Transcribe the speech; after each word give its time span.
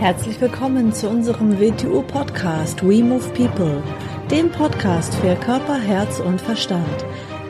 Herzlich 0.00 0.40
willkommen 0.40 0.94
zu 0.94 1.10
unserem 1.10 1.60
WTU-Podcast 1.60 2.82
We 2.82 3.04
Move 3.04 3.28
People, 3.34 3.82
dem 4.30 4.50
Podcast 4.50 5.14
für 5.16 5.34
Körper, 5.36 5.78
Herz 5.78 6.20
und 6.20 6.40
Verstand. 6.40 7.04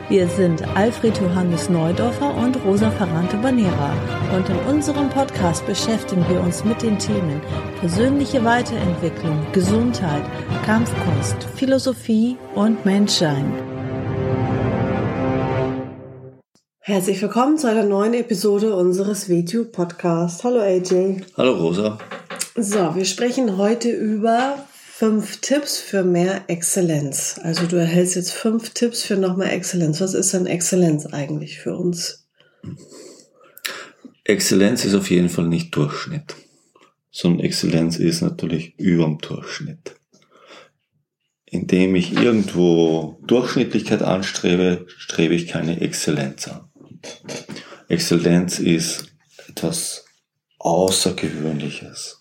Wir 0.09 0.27
sind 0.27 0.61
Alfred 0.75 1.17
Johannes 1.17 1.69
Neudorfer 1.69 2.35
und 2.35 2.61
Rosa 2.65 2.91
Ferrante 2.91 3.37
Banera 3.37 3.93
und 4.35 4.49
in 4.49 4.57
unserem 4.69 5.09
Podcast 5.09 5.65
beschäftigen 5.65 6.25
wir 6.27 6.41
uns 6.41 6.65
mit 6.65 6.81
den 6.81 6.99
Themen 6.99 7.39
persönliche 7.79 8.43
Weiterentwicklung, 8.43 9.47
Gesundheit, 9.53 10.23
Kampfkunst, 10.65 11.41
Philosophie 11.55 12.35
und 12.53 12.83
Menschsein. 12.83 13.53
Herzlich 16.81 17.21
willkommen 17.21 17.57
zu 17.57 17.69
einer 17.69 17.83
neuen 17.83 18.13
Episode 18.13 18.75
unseres 18.75 19.29
WTU 19.29 19.63
Podcasts. 19.63 20.43
Hallo 20.43 20.59
AJ. 20.59 21.21
Hallo 21.37 21.53
Rosa. 21.53 21.97
So, 22.55 22.95
wir 22.95 23.05
sprechen 23.05 23.55
heute 23.55 23.89
über 23.89 24.67
fünf 24.73 25.37
Tipps 25.39 25.79
für 25.79 26.03
mehr 26.03 26.43
Exzellenz. 26.47 27.39
Also 27.41 27.65
du 27.65 27.77
erhältst 27.77 28.17
jetzt 28.17 28.33
fünf 28.33 28.71
Tipps 28.71 29.03
für 29.03 29.15
noch 29.15 29.37
mehr 29.37 29.53
Exzellenz. 29.53 30.01
Was 30.01 30.13
ist 30.13 30.33
denn 30.33 30.47
Exzellenz 30.47 31.05
eigentlich 31.05 31.59
für 31.59 31.77
uns? 31.77 32.27
Exzellenz 34.25 34.83
ist 34.83 34.95
auf 34.95 35.09
jeden 35.09 35.29
Fall 35.29 35.47
nicht 35.47 35.73
Durchschnitt, 35.73 36.35
sondern 37.09 37.45
Exzellenz 37.45 37.95
ist 37.97 38.21
natürlich 38.21 38.77
überm 38.77 39.19
Durchschnitt. 39.19 39.95
Indem 41.45 41.95
ich 41.95 42.13
irgendwo 42.13 43.17
Durchschnittlichkeit 43.25 44.01
anstrebe, 44.01 44.87
strebe 44.97 45.35
ich 45.35 45.47
keine 45.47 45.79
Exzellenz 45.79 46.49
an. 46.49 46.69
Exzellenz 47.87 48.59
ist 48.59 49.05
etwas 49.47 50.03
Außergewöhnliches. 50.59 52.20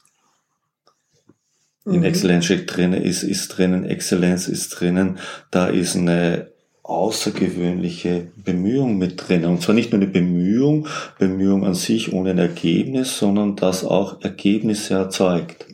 In 1.86 1.98
mhm. 1.98 2.05
Exzellenz 2.05 2.45
steckt 2.45 2.77
drinnen, 2.77 3.03
ist, 3.03 3.23
ist 3.23 3.48
drinnen, 3.48 3.84
Exzellenz 3.84 4.48
ist 4.48 4.69
drinnen, 4.70 5.19
da 5.50 5.67
ist 5.67 5.97
eine 5.97 6.50
außergewöhnliche 6.83 8.33
Bemühung 8.36 8.98
mit 8.98 9.28
drin. 9.28 9.45
Und 9.45 9.62
zwar 9.62 9.75
nicht 9.75 9.92
nur 9.92 10.01
eine 10.01 10.11
Bemühung, 10.11 10.89
Bemühung 11.19 11.64
an 11.64 11.75
sich 11.75 12.12
ohne 12.12 12.31
ein 12.31 12.39
Ergebnis, 12.39 13.17
sondern 13.17 13.56
das 13.56 13.84
auch 13.84 14.20
Ergebnisse 14.23 14.95
erzeugt. 14.95 15.67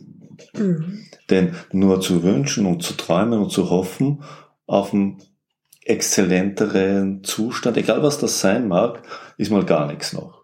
Mhm. 0.53 1.05
Denn 1.29 1.55
nur 1.71 1.99
zu 2.01 2.23
wünschen 2.23 2.65
und 2.65 2.83
zu 2.83 2.93
träumen 2.93 3.39
und 3.39 3.51
zu 3.51 3.69
hoffen 3.69 4.23
auf 4.65 4.93
einen 4.93 5.17
exzellenteren 5.83 7.23
Zustand, 7.23 7.77
egal 7.77 8.03
was 8.03 8.19
das 8.19 8.39
sein 8.39 8.67
mag, 8.67 9.01
ist 9.37 9.51
mal 9.51 9.65
gar 9.65 9.87
nichts 9.87 10.13
noch. 10.13 10.43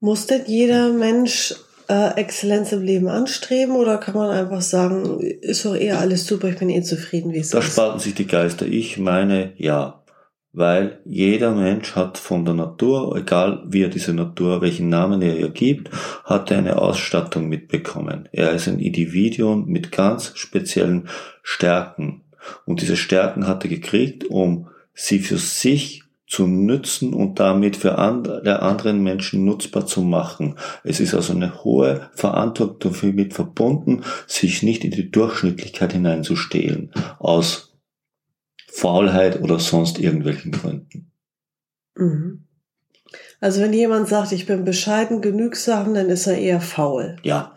Muss 0.00 0.26
denn 0.26 0.42
jeder 0.46 0.92
Mensch 0.92 1.54
äh, 1.88 2.16
Exzellenz 2.16 2.72
im 2.72 2.82
Leben 2.82 3.08
anstreben 3.08 3.76
oder 3.76 3.98
kann 3.98 4.14
man 4.14 4.30
einfach 4.30 4.62
sagen, 4.62 5.20
ist 5.20 5.64
doch 5.64 5.74
eher 5.74 5.98
alles 5.98 6.26
super, 6.26 6.48
ich 6.48 6.58
bin 6.58 6.70
eh 6.70 6.82
zufrieden, 6.82 7.32
wie 7.32 7.38
es 7.38 7.50
da 7.50 7.58
ist? 7.58 7.68
Da 7.68 7.72
sparten 7.72 8.00
sich 8.00 8.14
die 8.14 8.26
Geister. 8.26 8.66
Ich 8.66 8.98
meine, 8.98 9.52
ja. 9.56 10.00
Weil 10.56 11.00
jeder 11.04 11.50
Mensch 11.50 11.96
hat 11.96 12.16
von 12.16 12.44
der 12.44 12.54
Natur, 12.54 13.16
egal 13.16 13.64
wie 13.66 13.82
er 13.82 13.88
diese 13.88 14.14
Natur, 14.14 14.62
welchen 14.62 14.88
Namen 14.88 15.20
er 15.20 15.36
ihr 15.36 15.50
gibt, 15.50 15.90
hat 16.22 16.52
er 16.52 16.58
eine 16.58 16.78
Ausstattung 16.78 17.48
mitbekommen. 17.48 18.28
Er 18.30 18.52
ist 18.52 18.68
ein 18.68 18.78
Individuum 18.78 19.66
mit 19.66 19.90
ganz 19.90 20.30
speziellen 20.36 21.08
Stärken. 21.42 22.22
Und 22.66 22.82
diese 22.82 22.96
Stärken 22.96 23.48
hat 23.48 23.64
er 23.64 23.70
gekriegt, 23.70 24.26
um 24.26 24.68
sie 24.94 25.18
für 25.18 25.38
sich 25.38 26.03
zu 26.34 26.48
nützen 26.48 27.14
und 27.14 27.38
damit 27.38 27.76
für 27.76 27.96
andere, 27.96 28.60
anderen 28.60 29.04
Menschen 29.04 29.44
nutzbar 29.44 29.86
zu 29.86 30.02
machen. 30.02 30.56
Es 30.82 30.98
ist 30.98 31.14
also 31.14 31.32
eine 31.32 31.62
hohe 31.62 32.10
Verantwortung 32.14 32.92
für 32.92 33.12
mit 33.12 33.34
verbunden, 33.34 34.02
sich 34.26 34.64
nicht 34.64 34.84
in 34.84 34.90
die 34.90 35.12
Durchschnittlichkeit 35.12 35.92
hineinzustehlen, 35.92 36.92
aus 37.20 37.76
Faulheit 38.66 39.40
oder 39.42 39.60
sonst 39.60 40.00
irgendwelchen 40.00 40.50
Gründen. 40.50 41.12
Mhm. 41.94 42.46
Also 43.40 43.60
wenn 43.60 43.72
jemand 43.72 44.08
sagt, 44.08 44.32
ich 44.32 44.46
bin 44.46 44.64
bescheiden, 44.64 45.20
genügsam, 45.20 45.94
dann 45.94 46.08
ist 46.08 46.26
er 46.26 46.38
eher 46.38 46.60
faul. 46.60 47.14
Ja. 47.22 47.54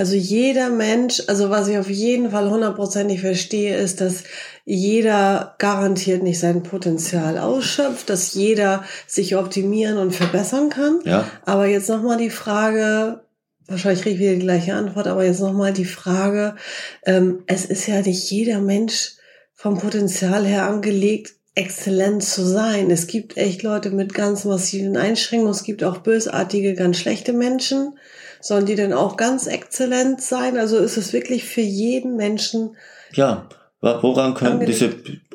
Also 0.00 0.14
jeder 0.14 0.70
Mensch, 0.70 1.22
also 1.26 1.50
was 1.50 1.68
ich 1.68 1.76
auf 1.76 1.90
jeden 1.90 2.30
Fall 2.30 2.48
hundertprozentig 2.48 3.20
verstehe, 3.20 3.76
ist, 3.76 4.00
dass 4.00 4.24
jeder 4.64 5.56
garantiert 5.58 6.22
nicht 6.22 6.40
sein 6.40 6.62
Potenzial 6.62 7.36
ausschöpft, 7.36 8.08
dass 8.08 8.32
jeder 8.32 8.82
sich 9.06 9.36
optimieren 9.36 9.98
und 9.98 10.14
verbessern 10.14 10.70
kann. 10.70 11.00
Ja. 11.04 11.30
Aber 11.44 11.66
jetzt 11.66 11.90
nochmal 11.90 12.16
die 12.16 12.30
Frage, 12.30 13.20
wahrscheinlich 13.66 14.00
kriege 14.00 14.14
ich 14.14 14.20
wieder 14.22 14.36
die 14.36 14.46
gleiche 14.46 14.72
Antwort, 14.72 15.06
aber 15.06 15.22
jetzt 15.22 15.40
nochmal 15.40 15.74
die 15.74 15.84
Frage, 15.84 16.56
ähm, 17.04 17.42
es 17.46 17.66
ist 17.66 17.86
ja 17.86 18.00
nicht 18.00 18.30
jeder 18.30 18.62
Mensch 18.62 19.16
vom 19.52 19.76
Potenzial 19.76 20.46
her 20.46 20.66
angelegt, 20.66 21.34
exzellent 21.54 22.22
zu 22.22 22.46
sein. 22.46 22.90
Es 22.90 23.06
gibt 23.06 23.36
echt 23.36 23.62
Leute 23.62 23.90
mit 23.90 24.14
ganz 24.14 24.46
massiven 24.46 24.96
Einschränkungen, 24.96 25.52
es 25.52 25.62
gibt 25.62 25.84
auch 25.84 25.98
bösartige, 25.98 26.72
ganz 26.72 26.96
schlechte 26.96 27.34
Menschen. 27.34 27.98
Sollen 28.40 28.66
die 28.66 28.74
denn 28.74 28.92
auch 28.92 29.16
ganz 29.16 29.46
exzellent 29.46 30.22
sein? 30.22 30.56
Also 30.56 30.78
ist 30.78 30.96
es 30.96 31.12
wirklich 31.12 31.44
für 31.44 31.60
jeden 31.60 32.16
Menschen. 32.16 32.76
Ja, 33.12 33.48
woran 33.80 34.34
können 34.34 34.64
diese 34.64 34.94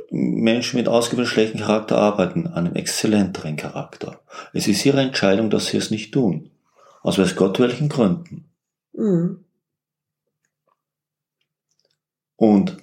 Menschen 0.10 0.78
mit 0.78 0.88
ausgewähltem 0.88 1.32
schlechten 1.32 1.60
Charakter 1.60 1.98
arbeiten? 1.98 2.48
An 2.48 2.66
einem 2.66 2.76
exzellenteren 2.76 3.58
Charakter. 3.58 4.22
Es 4.54 4.68
ist 4.68 4.86
ihre 4.86 5.02
Entscheidung, 5.02 5.50
dass 5.50 5.68
sie 5.68 5.78
es 5.78 5.92
nicht 5.92 6.14
tun. 6.14 6.50
Aus 7.02 7.20
weiß 7.20 7.36
Gott 7.36 7.60
welchen 7.60 7.90
Gründen. 7.90 8.50
Mhm. 8.94 9.46
Und 12.38 12.78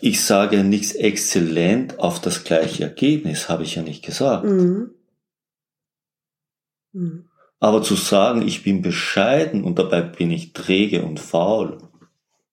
ich 0.00 0.24
sage 0.24 0.64
nichts 0.64 0.92
exzellent 0.92 1.98
auf 1.98 2.20
das 2.20 2.44
gleiche 2.44 2.82
Ergebnis, 2.84 3.48
habe 3.48 3.62
ich 3.62 3.76
ja 3.76 3.82
nicht 3.82 4.04
gesagt. 4.04 4.44
Mhm. 4.44 4.90
Mhm. 6.92 7.28
Aber 7.64 7.80
zu 7.80 7.94
sagen, 7.94 8.46
ich 8.46 8.62
bin 8.62 8.82
bescheiden 8.82 9.64
und 9.64 9.78
dabei 9.78 10.02
bin 10.02 10.30
ich 10.30 10.52
träge 10.52 11.00
und 11.00 11.18
faul. 11.18 11.78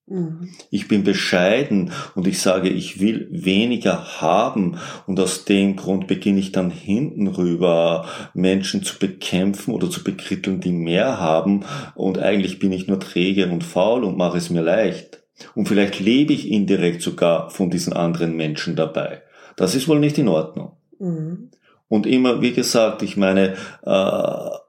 Mhm. 0.07 0.47
Ich 0.69 0.87
bin 0.87 1.03
bescheiden 1.03 1.91
und 2.15 2.27
ich 2.27 2.39
sage, 2.39 2.69
ich 2.69 3.01
will 3.01 3.27
weniger 3.29 4.21
haben 4.21 4.77
und 5.07 5.19
aus 5.19 5.43
dem 5.43 5.75
Grund 5.75 6.07
beginne 6.07 6.39
ich 6.39 6.53
dann 6.53 6.71
hinten 6.71 7.27
rüber 7.27 8.05
Menschen 8.33 8.83
zu 8.83 8.99
bekämpfen 8.99 9.73
oder 9.73 9.89
zu 9.89 10.01
bekritteln, 10.01 10.61
die 10.61 10.71
mehr 10.71 11.19
haben 11.19 11.65
und 11.93 12.17
eigentlich 12.17 12.59
bin 12.59 12.71
ich 12.71 12.87
nur 12.87 13.01
träge 13.01 13.49
und 13.49 13.65
faul 13.65 14.05
und 14.05 14.17
mache 14.17 14.37
es 14.37 14.49
mir 14.49 14.61
leicht. 14.61 15.23
Und 15.55 15.67
vielleicht 15.67 15.99
lebe 15.99 16.31
ich 16.31 16.49
indirekt 16.49 17.01
sogar 17.01 17.49
von 17.49 17.69
diesen 17.69 17.91
anderen 17.91 18.37
Menschen 18.37 18.77
dabei. 18.77 19.23
Das 19.57 19.75
ist 19.75 19.89
wohl 19.89 19.99
nicht 19.99 20.17
in 20.17 20.29
Ordnung. 20.29 20.77
Mhm. 20.99 21.49
Und 21.89 22.07
immer, 22.07 22.41
wie 22.41 22.53
gesagt, 22.53 23.01
ich 23.01 23.17
meine, 23.17 23.55
äh, 23.83 24.60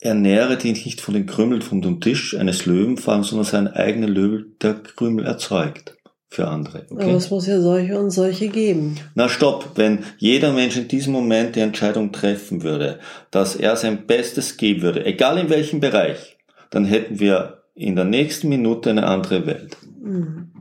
ernähre 0.00 0.56
dich 0.56 0.84
nicht 0.84 1.00
von 1.00 1.14
den 1.14 1.26
Krümeln 1.26 1.62
von 1.62 1.82
dem 1.82 2.00
Tisch 2.00 2.36
eines 2.36 2.66
Löwenfalls, 2.66 3.28
sondern 3.28 3.46
seinen 3.46 3.68
eigenen 3.68 4.10
Löwen, 4.10 4.56
der 4.62 4.74
Krümel 4.74 5.26
erzeugt 5.26 5.96
für 6.30 6.46
andere. 6.48 6.86
Okay? 6.90 7.04
Aber 7.04 7.14
es 7.14 7.30
muss 7.30 7.46
ja 7.46 7.60
solche 7.60 7.98
und 7.98 8.10
solche 8.10 8.48
geben. 8.48 8.96
Na 9.14 9.28
stopp, 9.28 9.72
wenn 9.76 10.04
jeder 10.18 10.52
Mensch 10.52 10.76
in 10.76 10.88
diesem 10.88 11.12
Moment 11.12 11.56
die 11.56 11.60
Entscheidung 11.60 12.12
treffen 12.12 12.62
würde, 12.62 13.00
dass 13.30 13.56
er 13.56 13.76
sein 13.76 14.06
Bestes 14.06 14.56
geben 14.56 14.82
würde, 14.82 15.04
egal 15.06 15.38
in 15.38 15.48
welchem 15.48 15.80
Bereich, 15.80 16.36
dann 16.70 16.84
hätten 16.84 17.18
wir 17.18 17.62
in 17.74 17.96
der 17.96 18.04
nächsten 18.04 18.48
Minute 18.48 18.90
eine 18.90 19.06
andere 19.06 19.46
Welt. 19.46 19.76
Mhm. 20.00 20.52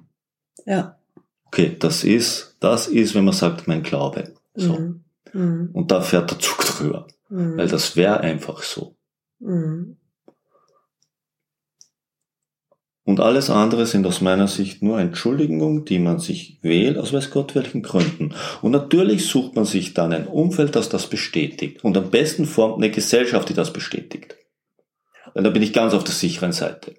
Ja. 0.65 0.97
Okay, 1.47 1.75
das 1.79 2.03
ist, 2.03 2.55
das 2.59 2.87
ist, 2.87 3.15
wenn 3.15 3.25
man 3.25 3.33
sagt, 3.33 3.67
mein 3.67 3.83
Glaube. 3.83 4.33
So. 4.53 4.73
Mhm. 4.73 5.03
Mhm. 5.33 5.69
Und 5.73 5.91
da 5.91 6.01
fährt 6.01 6.31
der 6.31 6.39
Zug 6.39 6.65
drüber. 6.65 7.07
Mhm. 7.29 7.57
Weil 7.57 7.67
das 7.67 7.95
wäre 7.95 8.19
einfach 8.21 8.63
so. 8.63 8.96
Mhm. 9.39 9.97
Und 13.07 13.21
alles 13.21 13.49
andere 13.49 13.85
sind 13.85 14.05
aus 14.05 14.19
meiner 14.19 14.49
Sicht 14.49 14.83
nur 14.83 14.99
Entschuldigungen, 14.99 15.85
die 15.85 15.97
man 15.97 16.19
sich 16.19 16.59
wählt, 16.61 16.97
aus 16.97 17.13
weiß 17.13 17.29
Gott 17.31 17.55
welchen 17.55 17.81
Gründen. 17.81 18.35
Und 18.61 18.71
natürlich 18.71 19.27
sucht 19.27 19.55
man 19.55 19.63
sich 19.63 19.93
dann 19.93 20.11
ein 20.11 20.27
Umfeld, 20.27 20.75
das 20.75 20.89
das 20.89 21.07
bestätigt. 21.07 21.85
Und 21.85 21.95
am 21.95 22.09
besten 22.09 22.45
formt 22.45 22.75
eine 22.75 22.91
Gesellschaft, 22.91 23.47
die 23.47 23.53
das 23.53 23.71
bestätigt. 23.71 24.35
Weil 25.33 25.43
da 25.43 25.51
bin 25.51 25.63
ich 25.63 25.71
ganz 25.71 25.93
auf 25.93 26.03
der 26.03 26.13
sicheren 26.13 26.51
Seite. 26.51 26.95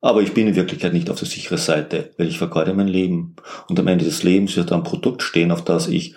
Aber 0.00 0.22
ich 0.22 0.34
bin 0.34 0.46
in 0.46 0.54
Wirklichkeit 0.54 0.92
nicht 0.92 1.10
auf 1.10 1.18
der 1.18 1.26
sicheren 1.26 1.58
Seite, 1.58 2.14
weil 2.16 2.28
ich 2.28 2.38
vergeude 2.38 2.74
mein 2.74 2.86
Leben. 2.86 3.34
Und 3.68 3.80
am 3.80 3.88
Ende 3.88 4.04
des 4.04 4.22
Lebens 4.22 4.56
wird 4.56 4.70
ein 4.70 4.84
Produkt 4.84 5.24
stehen, 5.24 5.50
auf 5.50 5.64
das 5.64 5.88
ich 5.88 6.14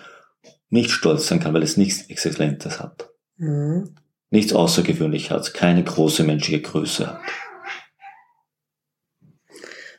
nicht 0.70 0.92
stolz 0.92 1.26
sein 1.26 1.40
kann, 1.40 1.54
weil 1.54 1.64
es 1.64 1.76
nichts 1.76 2.08
Exzellentes 2.08 2.78
hat. 2.78 3.10
Mhm 3.36 3.96
nichts 4.30 4.52
Außergewöhnliches 4.52 5.30
hat, 5.30 5.54
keine 5.54 5.84
große 5.84 6.24
menschliche 6.24 6.62
Größe 6.62 7.06
hat. 7.06 7.20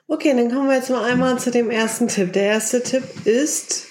Okay, 0.10 0.34
dann 0.36 0.50
kommen 0.50 0.70
wir 0.70 0.76
jetzt 0.76 0.90
mal 0.90 1.04
einmal 1.04 1.38
zu 1.38 1.52
dem 1.52 1.70
ersten 1.70 2.08
Tipp. 2.08 2.32
Der 2.32 2.44
erste 2.44 2.82
Tipp 2.82 3.04
ist 3.26 3.88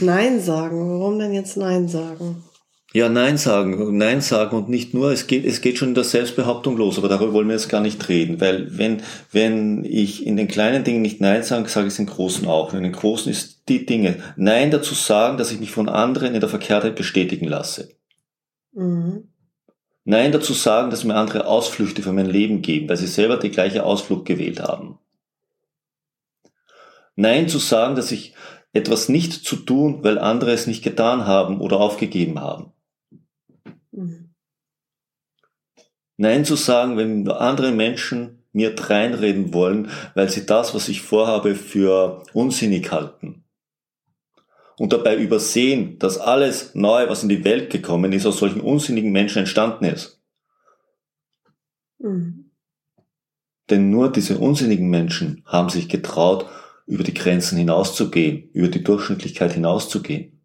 Nein 0.00 0.40
sagen. 0.40 1.00
Warum 1.00 1.18
denn 1.18 1.32
jetzt 1.32 1.56
Nein 1.56 1.88
sagen? 1.88 2.44
Ja, 2.92 3.08
Nein 3.08 3.38
sagen, 3.38 3.96
Nein 3.96 4.20
sagen 4.20 4.56
und 4.56 4.68
nicht 4.68 4.94
nur, 4.94 5.12
es 5.12 5.28
geht, 5.28 5.44
es 5.44 5.60
geht 5.60 5.78
schon 5.78 5.90
in 5.90 5.94
der 5.94 6.02
Selbstbehauptung 6.02 6.76
los, 6.76 6.98
aber 6.98 7.08
darüber 7.08 7.34
wollen 7.34 7.46
wir 7.46 7.54
jetzt 7.54 7.68
gar 7.68 7.80
nicht 7.80 8.08
reden, 8.08 8.40
weil 8.40 8.76
wenn, 8.76 9.02
wenn 9.30 9.84
ich 9.84 10.26
in 10.26 10.36
den 10.36 10.48
kleinen 10.48 10.82
Dingen 10.82 11.00
nicht 11.00 11.20
Nein 11.20 11.44
sage, 11.44 11.68
sage 11.68 11.86
ich 11.86 11.92
es 11.92 11.98
in 12.00 12.06
den 12.06 12.12
großen 12.12 12.48
auch. 12.48 12.72
Und 12.72 12.78
in 12.78 12.82
den 12.82 12.92
großen 12.92 13.30
ist 13.30 13.68
die 13.68 13.86
Dinge, 13.86 14.16
Nein 14.36 14.72
dazu 14.72 14.94
sagen, 14.94 15.38
dass 15.38 15.52
ich 15.52 15.60
mich 15.60 15.70
von 15.70 15.88
anderen 15.88 16.34
in 16.34 16.40
der 16.40 16.50
Verkehrtheit 16.50 16.96
bestätigen 16.96 17.46
lasse. 17.46 17.90
Mhm. 18.72 19.28
Nein 20.04 20.32
dazu 20.32 20.54
sagen, 20.54 20.90
dass 20.90 21.04
mir 21.04 21.14
andere 21.14 21.46
Ausflüchte 21.46 22.02
für 22.02 22.12
mein 22.12 22.26
Leben 22.26 22.62
geben, 22.62 22.88
weil 22.88 22.96
sie 22.96 23.06
selber 23.06 23.36
die 23.36 23.50
gleiche 23.50 23.84
Ausflucht 23.84 24.24
gewählt 24.24 24.60
haben. 24.60 24.98
Nein 27.16 27.48
zu 27.48 27.58
sagen, 27.58 27.96
dass 27.96 28.12
ich 28.12 28.34
etwas 28.72 29.08
nicht 29.08 29.32
zu 29.32 29.56
tun, 29.56 30.02
weil 30.02 30.18
andere 30.18 30.52
es 30.52 30.66
nicht 30.66 30.82
getan 30.82 31.26
haben 31.26 31.60
oder 31.60 31.80
aufgegeben 31.80 32.40
haben. 32.40 32.72
Mhm. 33.92 34.34
Nein 36.16 36.44
zu 36.44 36.56
sagen, 36.56 36.96
wenn 36.96 37.28
andere 37.28 37.72
Menschen 37.72 38.44
mir 38.52 38.74
reinreden 38.78 39.54
wollen, 39.54 39.90
weil 40.14 40.28
sie 40.28 40.44
das, 40.44 40.74
was 40.74 40.88
ich 40.88 41.02
vorhabe, 41.02 41.54
für 41.54 42.24
unsinnig 42.32 42.90
halten. 42.90 43.39
Und 44.80 44.94
dabei 44.94 45.14
übersehen, 45.14 45.98
dass 45.98 46.16
alles 46.16 46.74
Neue, 46.74 47.10
was 47.10 47.22
in 47.22 47.28
die 47.28 47.44
Welt 47.44 47.68
gekommen 47.68 48.14
ist, 48.14 48.24
aus 48.24 48.38
solchen 48.38 48.62
unsinnigen 48.62 49.12
Menschen 49.12 49.40
entstanden 49.40 49.84
ist. 49.84 50.22
Mhm. 51.98 52.50
Denn 53.68 53.90
nur 53.90 54.10
diese 54.10 54.38
unsinnigen 54.38 54.88
Menschen 54.88 55.42
haben 55.44 55.68
sich 55.68 55.90
getraut, 55.90 56.46
über 56.86 57.04
die 57.04 57.12
Grenzen 57.12 57.58
hinauszugehen, 57.58 58.48
über 58.54 58.68
die 58.68 58.82
Durchschnittlichkeit 58.82 59.52
hinauszugehen 59.52 60.40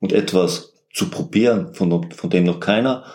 und 0.00 0.12
etwas 0.12 0.74
zu 0.92 1.08
probieren, 1.08 1.72
von, 1.72 2.10
von 2.10 2.30
dem 2.30 2.42
noch 2.42 2.58
keiner 2.58 3.06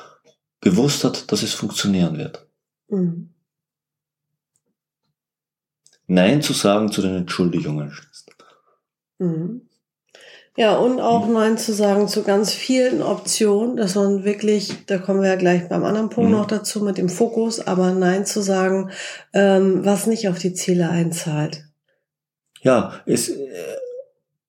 gewusst 0.61 1.03
hat, 1.03 1.29
dass 1.29 1.43
es 1.43 1.55
funktionieren 1.55 2.17
wird. 2.17 2.47
Mhm. 2.87 3.33
Nein 6.05 6.41
zu 6.41 6.53
sagen 6.53 6.89
zu 6.89 7.01
den 7.01 7.15
Entschuldigungen. 7.15 7.93
Mhm. 9.19 9.66
Ja, 10.59 10.75
und 10.75 10.99
auch 10.99 11.27
mhm. 11.27 11.33
Nein 11.33 11.57
zu 11.59 11.71
sagen 11.71 12.07
zu 12.07 12.23
ganz 12.23 12.51
vielen 12.51 13.03
Optionen, 13.03 13.77
dass 13.77 13.93
man 13.93 14.25
wirklich, 14.25 14.73
da 14.87 14.97
kommen 14.97 15.21
wir 15.21 15.29
ja 15.29 15.35
gleich 15.35 15.69
beim 15.69 15.83
anderen 15.83 16.09
Punkt 16.09 16.31
mhm. 16.31 16.35
noch 16.35 16.47
dazu 16.47 16.83
mit 16.83 16.97
dem 16.97 17.09
Fokus, 17.09 17.59
aber 17.59 17.93
Nein 17.93 18.25
zu 18.25 18.41
sagen, 18.41 18.89
ähm, 19.33 19.85
was 19.85 20.07
nicht 20.07 20.27
auf 20.27 20.39
die 20.39 20.53
Ziele 20.53 20.89
einzahlt. 20.89 21.65
Ja, 22.63 22.99
es, 23.05 23.29
äh, 23.29 23.45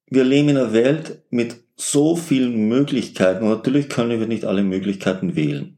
wir 0.07 0.25
leben 0.25 0.49
in 0.49 0.57
einer 0.57 0.73
Welt 0.73 1.21
mit 1.29 1.57
so 1.77 2.17
vielen 2.17 2.69
Möglichkeiten 2.69 3.45
und 3.45 3.51
natürlich 3.51 3.91
können 3.91 4.19
wir 4.19 4.27
nicht 4.27 4.47
alle 4.47 4.63
Möglichkeiten 4.63 5.37
wählen. 5.37 5.77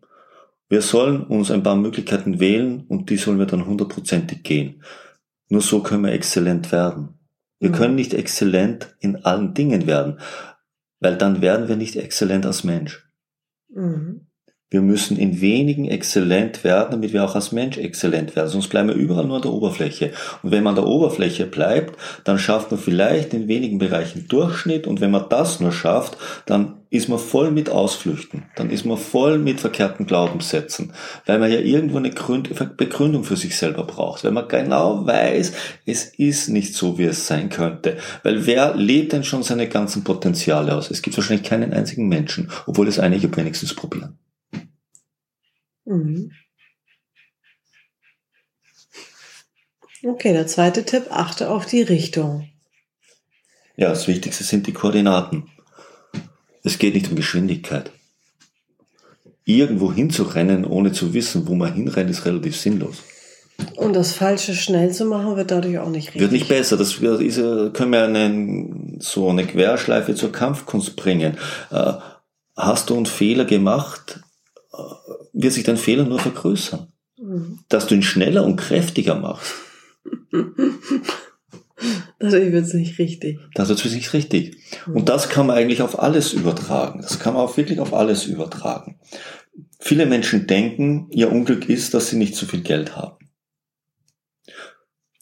Wir 0.68 0.80
sollen 0.80 1.24
uns 1.24 1.50
ein 1.50 1.64
paar 1.64 1.74
Möglichkeiten 1.74 2.38
wählen 2.38 2.84
und 2.86 3.10
die 3.10 3.16
sollen 3.16 3.40
wir 3.40 3.46
dann 3.46 3.66
hundertprozentig 3.66 4.44
gehen. 4.44 4.84
Nur 5.48 5.60
so 5.60 5.82
können 5.82 6.04
wir 6.04 6.12
exzellent 6.12 6.70
werden. 6.70 7.19
Wir 7.60 7.68
mhm. 7.68 7.74
können 7.74 7.94
nicht 7.94 8.14
exzellent 8.14 8.96
in 8.98 9.24
allen 9.24 9.54
Dingen 9.54 9.86
werden, 9.86 10.18
weil 10.98 11.16
dann 11.16 11.40
werden 11.40 11.68
wir 11.68 11.76
nicht 11.76 11.94
exzellent 11.94 12.44
als 12.44 12.64
Mensch. 12.64 13.08
Mhm. 13.68 14.29
Wir 14.72 14.82
müssen 14.82 15.16
in 15.16 15.40
wenigen 15.40 15.86
exzellent 15.86 16.62
werden, 16.62 16.92
damit 16.92 17.12
wir 17.12 17.24
auch 17.24 17.34
als 17.34 17.50
Mensch 17.50 17.76
exzellent 17.76 18.36
werden. 18.36 18.48
Sonst 18.48 18.68
bleiben 18.68 18.88
wir 18.88 18.94
überall 18.94 19.26
nur 19.26 19.36
an 19.36 19.42
der 19.42 19.52
Oberfläche. 19.52 20.12
Und 20.44 20.52
wenn 20.52 20.62
man 20.62 20.78
an 20.78 20.84
der 20.84 20.86
Oberfläche 20.86 21.46
bleibt, 21.46 21.98
dann 22.22 22.38
schafft 22.38 22.70
man 22.70 22.78
vielleicht 22.78 23.34
in 23.34 23.48
wenigen 23.48 23.78
Bereichen 23.78 24.28
Durchschnitt. 24.28 24.86
Und 24.86 25.00
wenn 25.00 25.10
man 25.10 25.28
das 25.28 25.58
nur 25.58 25.72
schafft, 25.72 26.16
dann 26.46 26.76
ist 26.88 27.08
man 27.08 27.18
voll 27.18 27.50
mit 27.50 27.68
Ausflüchten. 27.68 28.44
Dann 28.54 28.70
ist 28.70 28.86
man 28.86 28.96
voll 28.96 29.38
mit 29.38 29.58
verkehrten 29.58 30.06
Glaubenssätzen. 30.06 30.92
Weil 31.26 31.40
man 31.40 31.50
ja 31.50 31.58
irgendwo 31.58 31.98
eine 31.98 32.10
Begründung 32.10 33.24
für 33.24 33.36
sich 33.36 33.56
selber 33.56 33.82
braucht. 33.82 34.22
Weil 34.22 34.30
man 34.30 34.46
genau 34.46 35.04
weiß, 35.04 35.52
es 35.84 36.04
ist 36.16 36.48
nicht 36.48 36.74
so, 36.74 36.96
wie 36.96 37.06
es 37.06 37.26
sein 37.26 37.48
könnte. 37.48 37.96
Weil 38.22 38.46
wer 38.46 38.76
lebt 38.76 39.14
denn 39.14 39.24
schon 39.24 39.42
seine 39.42 39.66
ganzen 39.66 40.04
Potenziale 40.04 40.76
aus? 40.76 40.92
Es 40.92 41.02
gibt 41.02 41.16
wahrscheinlich 41.16 41.48
keinen 41.48 41.72
einzigen 41.72 42.06
Menschen, 42.06 42.52
obwohl 42.66 42.86
es 42.86 43.00
einige 43.00 43.36
wenigstens 43.36 43.74
probieren. 43.74 44.16
Mhm. 45.90 46.30
Okay, 50.04 50.32
der 50.32 50.46
zweite 50.46 50.84
Tipp, 50.84 51.06
achte 51.10 51.50
auf 51.50 51.66
die 51.66 51.82
Richtung. 51.82 52.48
Ja, 53.76 53.88
das 53.88 54.06
Wichtigste 54.06 54.44
sind 54.44 54.66
die 54.66 54.72
Koordinaten. 54.72 55.50
Es 56.62 56.78
geht 56.78 56.94
nicht 56.94 57.10
um 57.10 57.16
Geschwindigkeit. 57.16 57.90
Irgendwo 59.44 59.92
hinzurennen, 59.92 60.64
ohne 60.64 60.92
zu 60.92 61.12
wissen, 61.12 61.48
wo 61.48 61.54
man 61.54 61.74
hinrennt, 61.74 62.08
ist 62.08 62.24
relativ 62.24 62.56
sinnlos. 62.56 62.98
Und 63.76 63.94
das 63.94 64.12
Falsche 64.12 64.54
schnell 64.54 64.92
zu 64.92 65.04
machen, 65.06 65.36
wird 65.36 65.50
dadurch 65.50 65.78
auch 65.78 65.90
nicht 65.90 66.08
richtig. 66.08 66.20
Wird 66.20 66.32
nicht 66.32 66.48
besser. 66.48 66.76
Das 66.76 66.92
ist, 66.92 67.00
können 67.00 67.92
wir 67.92 68.04
einen, 68.04 69.00
so 69.00 69.28
eine 69.28 69.44
Querschleife 69.44 70.14
zur 70.14 70.30
Kampfkunst 70.30 70.94
bringen. 70.96 71.36
Äh, 71.70 71.94
hast 72.56 72.90
du 72.90 72.96
einen 72.96 73.06
Fehler 73.06 73.44
gemacht, 73.44 74.20
wird 75.32 75.52
sich 75.52 75.64
dein 75.64 75.76
Fehler 75.76 76.04
nur 76.04 76.18
vergrößern. 76.18 76.92
Mhm. 77.18 77.60
Dass 77.68 77.86
du 77.86 77.94
ihn 77.94 78.02
schneller 78.02 78.44
und 78.44 78.56
kräftiger 78.56 79.14
machst. 79.14 79.52
Dadurch 82.18 82.52
wird 82.52 82.66
es 82.66 82.74
nicht 82.74 82.98
richtig. 82.98 83.38
Das 83.54 83.68
wird 83.68 83.84
es 83.84 83.94
nicht 83.94 84.12
richtig. 84.12 84.58
Mhm. 84.86 84.96
Und 84.96 85.08
das 85.08 85.28
kann 85.28 85.46
man 85.46 85.56
eigentlich 85.56 85.82
auf 85.82 85.98
alles 85.98 86.32
übertragen. 86.32 87.00
Das 87.02 87.18
kann 87.18 87.34
man 87.34 87.42
auch 87.42 87.56
wirklich 87.56 87.80
auf 87.80 87.94
alles 87.94 88.26
übertragen. 88.26 89.00
Viele 89.78 90.06
Menschen 90.06 90.46
denken, 90.46 91.08
ihr 91.10 91.32
Unglück 91.32 91.68
ist, 91.68 91.94
dass 91.94 92.08
sie 92.08 92.16
nicht 92.16 92.36
so 92.36 92.46
viel 92.46 92.62
Geld 92.62 92.96
haben. 92.96 93.16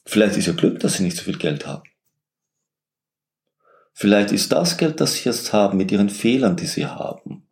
Vielleicht 0.05 0.37
ist 0.37 0.47
ihr 0.47 0.55
Glück, 0.55 0.81
dass 0.81 0.95
sie 0.95 1.05
nicht 1.05 1.17
so 1.17 1.23
viel 1.23 1.39
Geld 1.39 1.67
haben. 1.67 1.85
Vielleicht 3.93 4.33
ist 4.33 4.53
das 4.53 4.79
Geld, 4.79 5.01
das 5.01 5.15
sie 5.15 5.25
jetzt 5.29 5.53
haben, 5.53 5.77
mit 5.77 5.91
ihren 5.93 6.09
Fehlern, 6.09 6.57
die 6.57 6.67
sie 6.67 6.87
haben, 6.87 7.48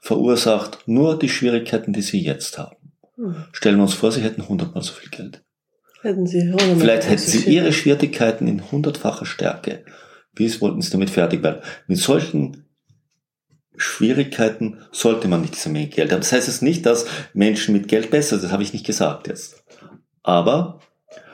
verursacht 0.00 0.86
nur 0.86 1.18
die 1.18 1.28
Schwierigkeiten, 1.28 1.92
die 1.92 2.02
sie 2.02 2.22
jetzt 2.22 2.58
haben. 2.58 2.76
Hm. 3.16 3.36
Stellen 3.52 3.76
wir 3.76 3.82
uns 3.82 3.94
vor, 3.94 4.10
sie 4.10 4.22
hätten 4.22 4.48
hundertmal 4.48 4.82
so 4.82 4.92
viel 4.92 5.10
Geld. 5.10 5.42
Hätten 6.02 6.26
sie 6.26 6.52
Vielleicht 6.78 7.08
hätten 7.08 7.18
sie 7.18 7.54
ihre 7.54 7.72
Schwierigkeiten 7.72 8.48
in 8.48 8.70
hundertfacher 8.72 9.26
Stärke. 9.26 9.84
Wie 10.34 10.60
wollten 10.60 10.80
sie 10.80 10.90
damit 10.90 11.10
fertig 11.10 11.42
werden? 11.42 11.60
Mit 11.86 11.98
solchen 11.98 12.64
Schwierigkeiten 13.76 14.78
sollte 14.92 15.28
man 15.28 15.42
nicht 15.42 15.56
diese 15.56 15.68
Menge 15.68 15.88
Geld 15.88 16.12
haben. 16.12 16.20
Das 16.20 16.32
heißt 16.32 16.48
es 16.48 16.62
nicht, 16.62 16.86
dass 16.86 17.06
Menschen 17.34 17.74
mit 17.74 17.88
Geld 17.88 18.10
besser 18.10 18.36
sind, 18.36 18.44
das 18.44 18.52
habe 18.52 18.62
ich 18.62 18.72
nicht 18.72 18.86
gesagt 18.86 19.28
jetzt. 19.28 19.62
Aber 20.22 20.80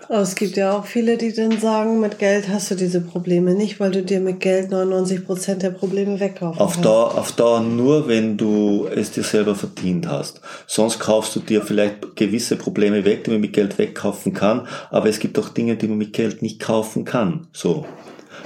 aber 0.09 0.21
es 0.21 0.35
gibt 0.35 0.57
ja 0.57 0.73
auch 0.73 0.87
viele, 0.87 1.17
die 1.17 1.33
dann 1.33 1.59
sagen, 1.59 2.01
mit 2.01 2.19
Geld 2.19 2.49
hast 2.49 2.71
du 2.71 2.75
diese 2.75 3.01
Probleme 3.01 3.55
nicht, 3.55 3.81
weil 3.81 3.91
du 3.91 4.03
dir 4.03 4.21
mit 4.21 4.41
Geld 4.41 4.71
99 4.71 5.27
Prozent 5.27 5.63
der 5.63 5.71
Probleme 5.71 6.21
wegkaufst. 6.21 6.61
Auf 6.61 6.81
Dauer, 6.81 7.17
auf 7.17 7.33
Dauer 7.33 7.61
nur, 7.61 8.09
wenn 8.09 8.37
du 8.37 8.87
es 8.95 9.11
dir 9.11 9.23
selber 9.23 9.55
verdient 9.55 10.09
hast. 10.09 10.41
Sonst 10.67 10.99
kaufst 10.99 11.35
du 11.37 11.41
dir 11.41 11.63
vielleicht 11.63 12.17
gewisse 12.17 12.57
Probleme 12.57 13.05
weg, 13.05 13.25
die 13.25 13.31
man 13.31 13.41
mit 13.41 13.53
Geld 13.53 13.79
wegkaufen 13.79 14.33
kann. 14.33 14.69
Aber 14.91 15.09
es 15.09 15.19
gibt 15.19 15.39
auch 15.39 15.49
Dinge, 15.49 15.77
die 15.77 15.89
man 15.89 15.99
mit 15.99 16.13
Geld 16.13 16.43
nicht 16.43 16.61
kaufen 16.61 17.05
kann. 17.05 17.49
So. 17.53 17.85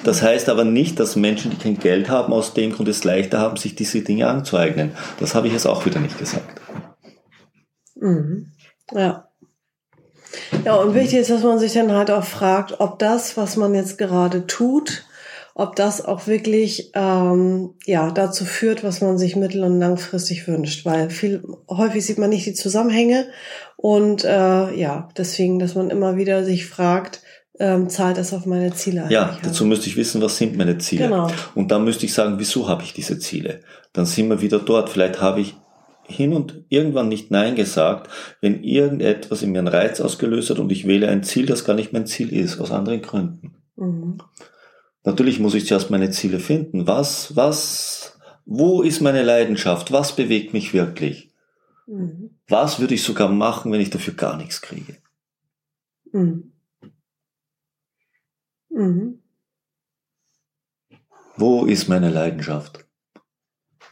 Das 0.04 0.22
heißt 0.22 0.48
aber 0.48 0.64
nicht, 0.64 0.98
dass 0.98 1.16
Menschen, 1.16 1.50
die 1.50 1.58
kein 1.58 1.78
Geld 1.78 2.08
haben, 2.08 2.32
aus 2.32 2.54
dem 2.54 2.72
Grund 2.72 2.88
es 2.88 3.04
leichter 3.04 3.38
haben, 3.38 3.56
sich 3.56 3.74
diese 3.74 4.00
Dinge 4.00 4.28
anzueignen. 4.28 4.92
Das 5.18 5.34
habe 5.34 5.46
ich 5.46 5.52
jetzt 5.52 5.66
auch 5.66 5.84
wieder 5.84 6.00
nicht 6.00 6.18
gesagt. 6.18 6.60
Mhm. 7.96 8.52
Ja. 8.92 9.29
Ja, 10.64 10.74
und 10.76 10.94
wichtig 10.94 11.20
ist, 11.20 11.30
dass 11.30 11.42
man 11.42 11.58
sich 11.58 11.72
dann 11.72 11.92
halt 11.92 12.10
auch 12.10 12.24
fragt, 12.24 12.80
ob 12.80 12.98
das, 12.98 13.36
was 13.36 13.56
man 13.56 13.74
jetzt 13.74 13.98
gerade 13.98 14.46
tut, 14.46 15.04
ob 15.54 15.76
das 15.76 16.04
auch 16.04 16.26
wirklich 16.26 16.90
ähm, 16.94 17.74
ja 17.84 18.10
dazu 18.10 18.44
führt, 18.44 18.84
was 18.84 19.00
man 19.00 19.18
sich 19.18 19.36
mittel- 19.36 19.64
und 19.64 19.78
langfristig 19.78 20.46
wünscht, 20.48 20.86
weil 20.86 21.10
viel 21.10 21.42
häufig 21.68 22.04
sieht 22.04 22.18
man 22.18 22.30
nicht 22.30 22.46
die 22.46 22.54
Zusammenhänge 22.54 23.26
und 23.76 24.24
äh, 24.24 24.74
ja 24.74 25.08
deswegen, 25.16 25.58
dass 25.58 25.74
man 25.74 25.90
immer 25.90 26.16
wieder 26.16 26.44
sich 26.44 26.66
fragt, 26.66 27.22
ähm, 27.58 27.90
zahlt 27.90 28.16
das 28.16 28.32
auf 28.32 28.46
meine 28.46 28.72
Ziele 28.72 29.04
ein? 29.04 29.10
Ja, 29.10 29.38
dazu 29.42 29.66
müsste 29.66 29.88
ich 29.88 29.96
wissen, 29.96 30.22
was 30.22 30.38
sind 30.38 30.56
meine 30.56 30.78
Ziele. 30.78 31.08
Genau. 31.08 31.30
Und 31.54 31.70
dann 31.70 31.84
müsste 31.84 32.06
ich 32.06 32.14
sagen, 32.14 32.36
wieso 32.38 32.66
habe 32.66 32.82
ich 32.82 32.94
diese 32.94 33.18
Ziele? 33.18 33.60
Dann 33.92 34.06
sind 34.06 34.28
wir 34.28 34.40
wieder 34.40 34.60
dort. 34.60 34.88
Vielleicht 34.88 35.20
habe 35.20 35.42
ich 35.42 35.56
hin 36.10 36.32
und 36.32 36.64
irgendwann 36.68 37.08
nicht 37.08 37.30
Nein 37.30 37.54
gesagt, 37.54 38.10
wenn 38.40 38.62
irgendetwas 38.62 39.42
in 39.42 39.52
mir 39.52 39.58
einen 39.60 39.68
Reiz 39.68 40.00
ausgelöst 40.00 40.50
hat 40.50 40.58
und 40.58 40.70
ich 40.72 40.86
wähle 40.86 41.08
ein 41.08 41.22
Ziel, 41.22 41.46
das 41.46 41.64
gar 41.64 41.74
nicht 41.74 41.92
mein 41.92 42.06
Ziel 42.06 42.32
ist, 42.32 42.60
aus 42.60 42.70
anderen 42.70 43.02
Gründen. 43.02 43.54
Mhm. 43.76 44.18
Natürlich 45.04 45.40
muss 45.40 45.54
ich 45.54 45.66
zuerst 45.66 45.90
meine 45.90 46.10
Ziele 46.10 46.40
finden. 46.40 46.86
Was, 46.86 47.34
was, 47.36 48.18
wo 48.44 48.82
ist 48.82 49.00
meine 49.00 49.22
Leidenschaft? 49.22 49.92
Was 49.92 50.14
bewegt 50.14 50.52
mich 50.52 50.74
wirklich? 50.74 51.32
Mhm. 51.86 52.30
Was 52.48 52.80
würde 52.80 52.94
ich 52.94 53.02
sogar 53.02 53.28
machen, 53.28 53.72
wenn 53.72 53.80
ich 53.80 53.90
dafür 53.90 54.14
gar 54.14 54.36
nichts 54.36 54.60
kriege? 54.60 54.96
Mhm. 56.12 56.52
Mhm. 58.68 59.22
Wo 61.36 61.64
ist 61.64 61.88
meine 61.88 62.10
Leidenschaft? 62.10 62.84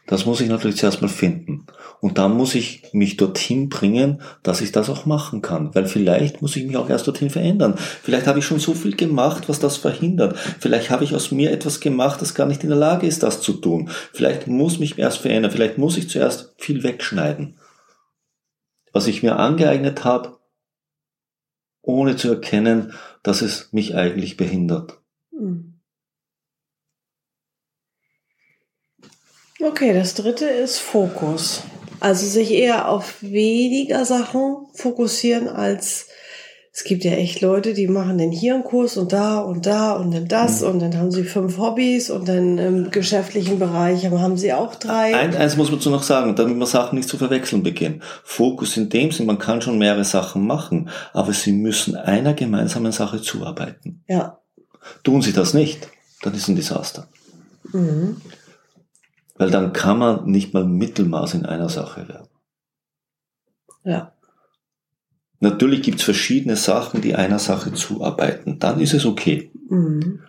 Das 0.09 0.25
muss 0.25 0.41
ich 0.41 0.49
natürlich 0.49 0.79
zuerst 0.79 1.03
mal 1.03 1.09
finden. 1.09 1.67
Und 2.01 2.17
dann 2.17 2.35
muss 2.35 2.55
ich 2.55 2.83
mich 2.95 3.19
dorthin 3.19 3.69
bringen, 3.69 4.23
dass 4.43 4.63
ich 4.63 4.73
das 4.73 4.89
auch 4.89 5.05
machen 5.05 5.43
kann. 5.43 5.75
Weil 5.75 5.85
vielleicht 5.85 6.41
muss 6.41 6.57
ich 6.57 6.67
mich 6.67 6.79
auch 6.79 6.89
erst 6.89 7.07
dorthin 7.07 7.29
verändern. 7.29 7.75
Vielleicht 7.77 8.27
habe 8.27 8.39
ich 8.39 8.47
schon 8.47 8.59
so 8.59 8.73
viel 8.73 8.97
gemacht, 8.97 9.51
was 9.51 9.61
das 9.61 9.77
verhindert. 9.77 10.39
Vielleicht 10.61 10.89
habe 10.89 11.05
ich 11.05 11.15
aus 11.15 11.31
mir 11.31 11.53
etwas 11.53 11.81
gemacht, 11.81 12.23
das 12.23 12.35
gar 12.35 12.47
nicht 12.47 12.63
in 12.63 12.71
der 12.71 12.79
Lage 12.79 13.07
ist, 13.07 13.23
das 13.23 13.43
zu 13.43 13.53
tun. 13.53 13.91
Vielleicht 14.15 14.47
muss 14.47 14.79
mich 14.79 14.99
erst 14.99 15.19
verändern. 15.19 15.53
Vielleicht 15.53 15.77
muss 15.77 15.99
ich 15.99 16.09
zuerst 16.09 16.55
viel 16.57 16.83
wegschneiden. 16.83 17.59
Was 18.95 19.09
ich 19.09 19.23
mir 19.23 19.37
angeeignet 19.37 20.05
habe, 20.05 20.39
ohne 21.83 22.17
zu 22.17 22.31
erkennen, 22.31 22.95
dass 23.23 23.43
es 23.43 23.75
mich 23.75 23.95
eigentlich 23.95 24.39
behindert. 24.39 25.03
Mhm. 25.33 25.68
Okay, 29.61 29.93
das 29.93 30.15
dritte 30.15 30.45
ist 30.45 30.79
Fokus. 30.79 31.63
Also 32.01 32.27
sich 32.27 32.53
eher 32.53 32.89
auf 32.89 33.23
weniger 33.23 34.05
Sachen 34.05 34.67
fokussieren 34.75 35.49
als 35.49 36.07
es 36.79 36.85
gibt 36.85 37.03
ja 37.03 37.11
echt 37.11 37.41
Leute, 37.41 37.75
die 37.75 37.89
machen 37.89 38.19
den 38.19 38.31
hier 38.31 38.55
einen 38.55 38.63
Kurs 38.63 38.97
und 38.97 39.13
da 39.13 39.41
und 39.41 39.67
da 39.67 39.95
und 39.95 40.15
dann 40.15 40.29
das 40.29 40.61
mhm. 40.61 40.69
und 40.69 40.79
dann 40.79 40.97
haben 40.97 41.11
sie 41.11 41.25
fünf 41.25 41.59
Hobbys 41.59 42.09
und 42.09 42.29
dann 42.29 42.57
im 42.59 42.91
geschäftlichen 42.93 43.59
Bereich 43.59 44.07
haben 44.07 44.37
sie 44.37 44.53
auch 44.53 44.77
drei. 44.77 45.13
Eins, 45.17 45.35
eins 45.35 45.57
muss 45.57 45.73
man 45.73 45.81
zu 45.81 45.91
noch 45.91 46.05
sagen, 46.05 46.37
damit 46.37 46.57
man 46.57 46.69
Sachen 46.69 46.97
nicht 46.97 47.09
zu 47.09 47.17
verwechseln 47.17 47.65
beginnen. 47.65 48.01
Fokus 48.23 48.77
in 48.77 48.89
dem 48.91 49.11
Sinn, 49.11 49.27
man 49.27 49.41
kann 49.41 49.61
schon 49.61 49.77
mehrere 49.77 50.05
Sachen 50.05 50.47
machen, 50.47 50.89
aber 51.13 51.33
sie 51.33 51.51
müssen 51.51 51.97
einer 51.97 52.35
gemeinsamen 52.35 52.93
Sache 52.93 53.21
zuarbeiten. 53.21 54.05
Ja. 54.07 54.39
Tun 55.03 55.21
sie 55.21 55.33
das 55.33 55.55
nicht, 55.55 55.89
dann 56.23 56.35
ist 56.35 56.47
ein 56.47 56.55
Desaster. 56.55 57.09
Mhm. 57.73 58.21
Weil 59.39 59.51
dann 59.51 59.73
kann 59.73 59.99
man 59.99 60.27
nicht 60.27 60.53
mal 60.53 60.65
Mittelmaß 60.65 61.35
in 61.35 61.47
einer 61.47 61.69
Sache 61.69 62.09
werden. 62.09 62.29
Ja. 63.85 64.13
Natürlich 65.41 65.83
gibt's 65.83 66.03
verschiedene 66.03 66.57
Sachen, 66.57 67.01
die 67.01 67.15
einer 67.15 67.39
Sache 67.39 67.73
zuarbeiten. 67.73 68.59
Dann 68.59 68.81
ist 68.81 68.95
es 68.95 69.07
okay. 69.07 69.53
Mhm. 69.71 70.21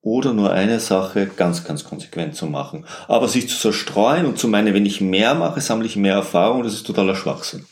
Oder 0.00 0.32
nur 0.32 0.52
eine 0.52 0.78
Sache 0.78 1.26
ganz, 1.26 1.64
ganz 1.64 1.82
konsequent 1.82 2.36
zu 2.36 2.46
machen. 2.46 2.86
Aber 3.08 3.26
sich 3.26 3.48
zu 3.48 3.58
zerstreuen 3.58 4.26
und 4.26 4.38
zu 4.38 4.46
meinen, 4.46 4.72
wenn 4.72 4.86
ich 4.86 5.00
mehr 5.00 5.34
mache, 5.34 5.60
sammle 5.60 5.86
ich 5.86 5.96
mehr 5.96 6.14
Erfahrung, 6.14 6.62
das 6.62 6.74
ist 6.74 6.86
totaler 6.86 7.16
Schwachsinn. 7.16 7.66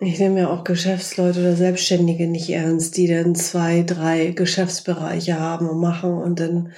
Ich 0.00 0.20
nehme 0.20 0.40
ja 0.40 0.50
auch 0.50 0.62
Geschäftsleute 0.62 1.40
oder 1.40 1.56
Selbstständige 1.56 2.28
nicht 2.28 2.50
ernst, 2.50 2.96
die 2.96 3.08
dann 3.08 3.34
zwei, 3.34 3.82
drei 3.82 4.30
Geschäftsbereiche 4.30 5.40
haben 5.40 5.68
und 5.68 5.80
machen 5.80 6.12
und 6.12 6.38
dann 6.38 6.72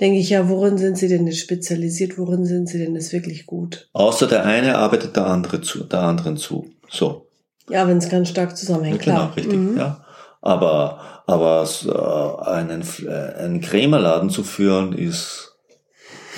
denke 0.00 0.18
ich 0.18 0.28
ja, 0.28 0.48
worin 0.50 0.76
sind 0.76 0.98
sie 0.98 1.08
denn 1.08 1.26
jetzt 1.26 1.40
spezialisiert, 1.40 2.18
worin 2.18 2.44
sind 2.44 2.68
sie 2.68 2.78
denn 2.78 2.94
jetzt 2.94 3.12
wirklich 3.12 3.46
gut? 3.46 3.88
Außer 3.94 4.26
der 4.26 4.44
eine 4.44 4.76
arbeitet 4.76 5.16
der 5.16 5.26
andere 5.26 5.62
zu, 5.62 5.84
der 5.84 6.00
anderen 6.00 6.36
zu. 6.36 6.66
So. 6.90 7.26
Ja, 7.70 7.88
wenn 7.88 7.98
es 7.98 8.10
ganz 8.10 8.28
stark 8.28 8.56
zusammenhängt, 8.56 9.00
genau, 9.00 9.16
klar. 9.16 9.36
richtig, 9.36 9.58
mhm. 9.58 9.78
ja. 9.78 10.04
Aber, 10.42 11.22
aber 11.26 11.66
äh, 11.86 12.50
einen, 12.50 12.82
äh, 13.06 13.34
einen 13.38 13.60
Krämerladen 13.60 14.28
zu 14.28 14.44
führen 14.44 14.92
ist, 14.92 15.56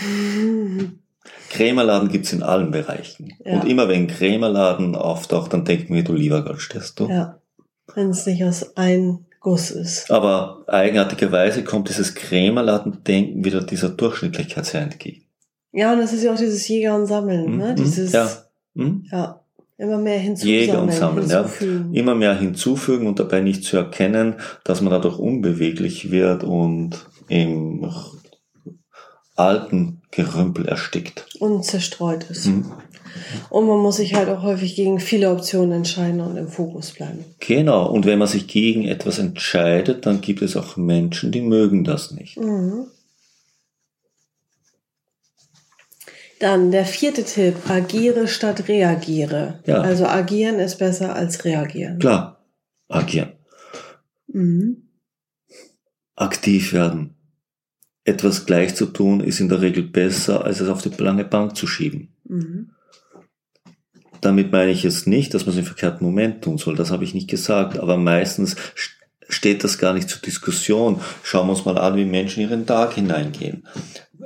Krämerladen 1.51 2.09
gibt's 2.09 2.33
in 2.33 2.43
allen 2.43 2.71
Bereichen. 2.71 3.35
Ja. 3.45 3.61
Und 3.61 3.69
immer 3.69 3.89
wenn 3.89 4.07
Krämerladen 4.07 4.95
auftaucht, 4.95 5.53
dann 5.53 5.65
denkt 5.65 5.91
mir, 5.91 6.03
du 6.03 6.15
lieber 6.15 6.43
Gott, 6.43 6.61
stehst 6.61 6.99
du. 6.99 7.09
Ja. 7.09 7.39
Wenn 7.95 8.11
es 8.11 8.25
nicht 8.25 8.43
aus 8.45 8.77
ein 8.77 9.27
Guss 9.41 9.71
ist. 9.71 10.11
Aber 10.11 10.63
eigenartigerweise 10.69 11.65
kommt 11.65 11.89
dieses 11.89 12.15
Krämerladen-Denken 12.15 13.45
wieder 13.45 13.63
dieser 13.63 13.89
Durchschnittlichkeit 13.89 14.65
sehr 14.65 14.83
entgegen. 14.83 15.23
Ja, 15.73 15.93
und 15.93 15.99
das 15.99 16.13
ist 16.13 16.23
ja 16.23 16.33
auch 16.33 16.39
dieses 16.39 16.67
Jäger 16.69 16.95
und 16.95 17.07
Sammeln, 17.07 17.57
ne? 17.57 17.73
Mhm. 17.73 17.77
Dieses, 17.77 18.13
ja. 18.13 18.29
Mhm. 18.75 19.07
ja. 19.11 19.41
Immer 19.77 19.97
mehr 19.97 20.19
hinzufügen. 20.19 20.59
Jäger 20.59 20.83
und 20.83 20.93
Sammeln, 20.93 21.29
ja. 21.29 21.49
Immer 21.93 22.15
mehr 22.15 22.39
hinzufügen 22.39 23.07
und 23.07 23.19
dabei 23.19 23.41
nicht 23.41 23.65
zu 23.65 23.79
erkennen, 23.79 24.35
dass 24.63 24.83
man 24.83 24.93
dadurch 24.93 25.19
unbeweglich 25.19 26.11
wird 26.11 26.45
und 26.45 27.07
im 27.29 27.91
alten 29.41 30.03
Gerümpel 30.11 30.67
erstickt. 30.67 31.27
Und 31.39 31.65
zerstreut 31.65 32.25
ist. 32.31 32.47
Mhm. 32.47 32.73
Und 33.49 33.67
man 33.67 33.79
muss 33.79 33.97
sich 33.97 34.15
halt 34.15 34.29
auch 34.29 34.43
häufig 34.43 34.77
gegen 34.77 35.01
viele 35.01 35.31
Optionen 35.31 35.73
entscheiden 35.73 36.21
und 36.21 36.37
im 36.37 36.49
Fokus 36.49 36.93
bleiben. 36.93 37.25
Genau. 37.41 37.91
Und 37.91 38.07
wenn 38.07 38.19
man 38.19 38.29
sich 38.29 38.47
gegen 38.47 38.85
etwas 38.85 39.19
entscheidet, 39.19 40.07
dann 40.07 40.21
gibt 40.21 40.43
es 40.43 40.57
auch 40.57 40.77
Menschen, 40.77 41.33
die 41.33 41.41
mögen 41.41 41.85
das 41.85 42.13
nicht. 42.13 42.37
Mhm. 42.37 42.87
Dann 46.39 46.71
der 46.71 46.87
vierte 46.87 47.25
Tipp, 47.25 47.69
agiere 47.69 48.27
statt 48.27 48.69
reagiere. 48.69 49.61
Ja. 49.67 49.83
Also 49.83 50.07
agieren 50.07 50.59
ist 50.59 50.79
besser 50.79 51.15
als 51.15 51.45
reagieren. 51.45 51.99
Klar, 51.99 52.43
agieren. 52.89 53.33
Mhm. 54.29 54.89
Aktiv 56.17 56.73
werden. 56.73 57.20
Etwas 58.11 58.45
gleich 58.45 58.75
zu 58.75 58.87
tun 58.87 59.21
ist 59.21 59.39
in 59.39 59.49
der 59.49 59.61
Regel 59.61 59.85
besser, 59.85 60.45
als 60.45 60.61
es 60.61 60.69
auf 60.69 60.83
die 60.83 60.91
lange 61.03 61.25
Bank 61.25 61.57
zu 61.57 61.69
schieben. 61.69 62.09
Mhm. 62.25 62.71
Damit 64.21 64.51
meine 64.51 64.73
ich 64.73 64.83
jetzt 64.83 65.07
nicht, 65.07 65.33
dass 65.33 65.47
man 65.47 65.55
es 65.55 65.61
im 65.61 65.65
verkehrten 65.65 66.05
Moment 66.05 66.43
tun 66.43 66.59
soll, 66.59 66.75
das 66.75 66.91
habe 66.91 67.05
ich 67.05 67.15
nicht 67.15 67.31
gesagt, 67.31 67.79
aber 67.79 67.97
meistens 67.97 68.57
steht 69.29 69.63
das 69.65 69.79
gar 69.79 69.95
nicht 69.95 70.09
zur 70.09 70.21
Diskussion. 70.21 71.01
Schauen 71.23 71.47
wir 71.47 71.53
uns 71.53 71.65
mal 71.65 71.79
an, 71.79 71.97
wie 71.97 72.05
Menschen 72.05 72.43
ihren 72.43 72.67
Tag 72.67 72.95
hineingehen. 72.95 73.67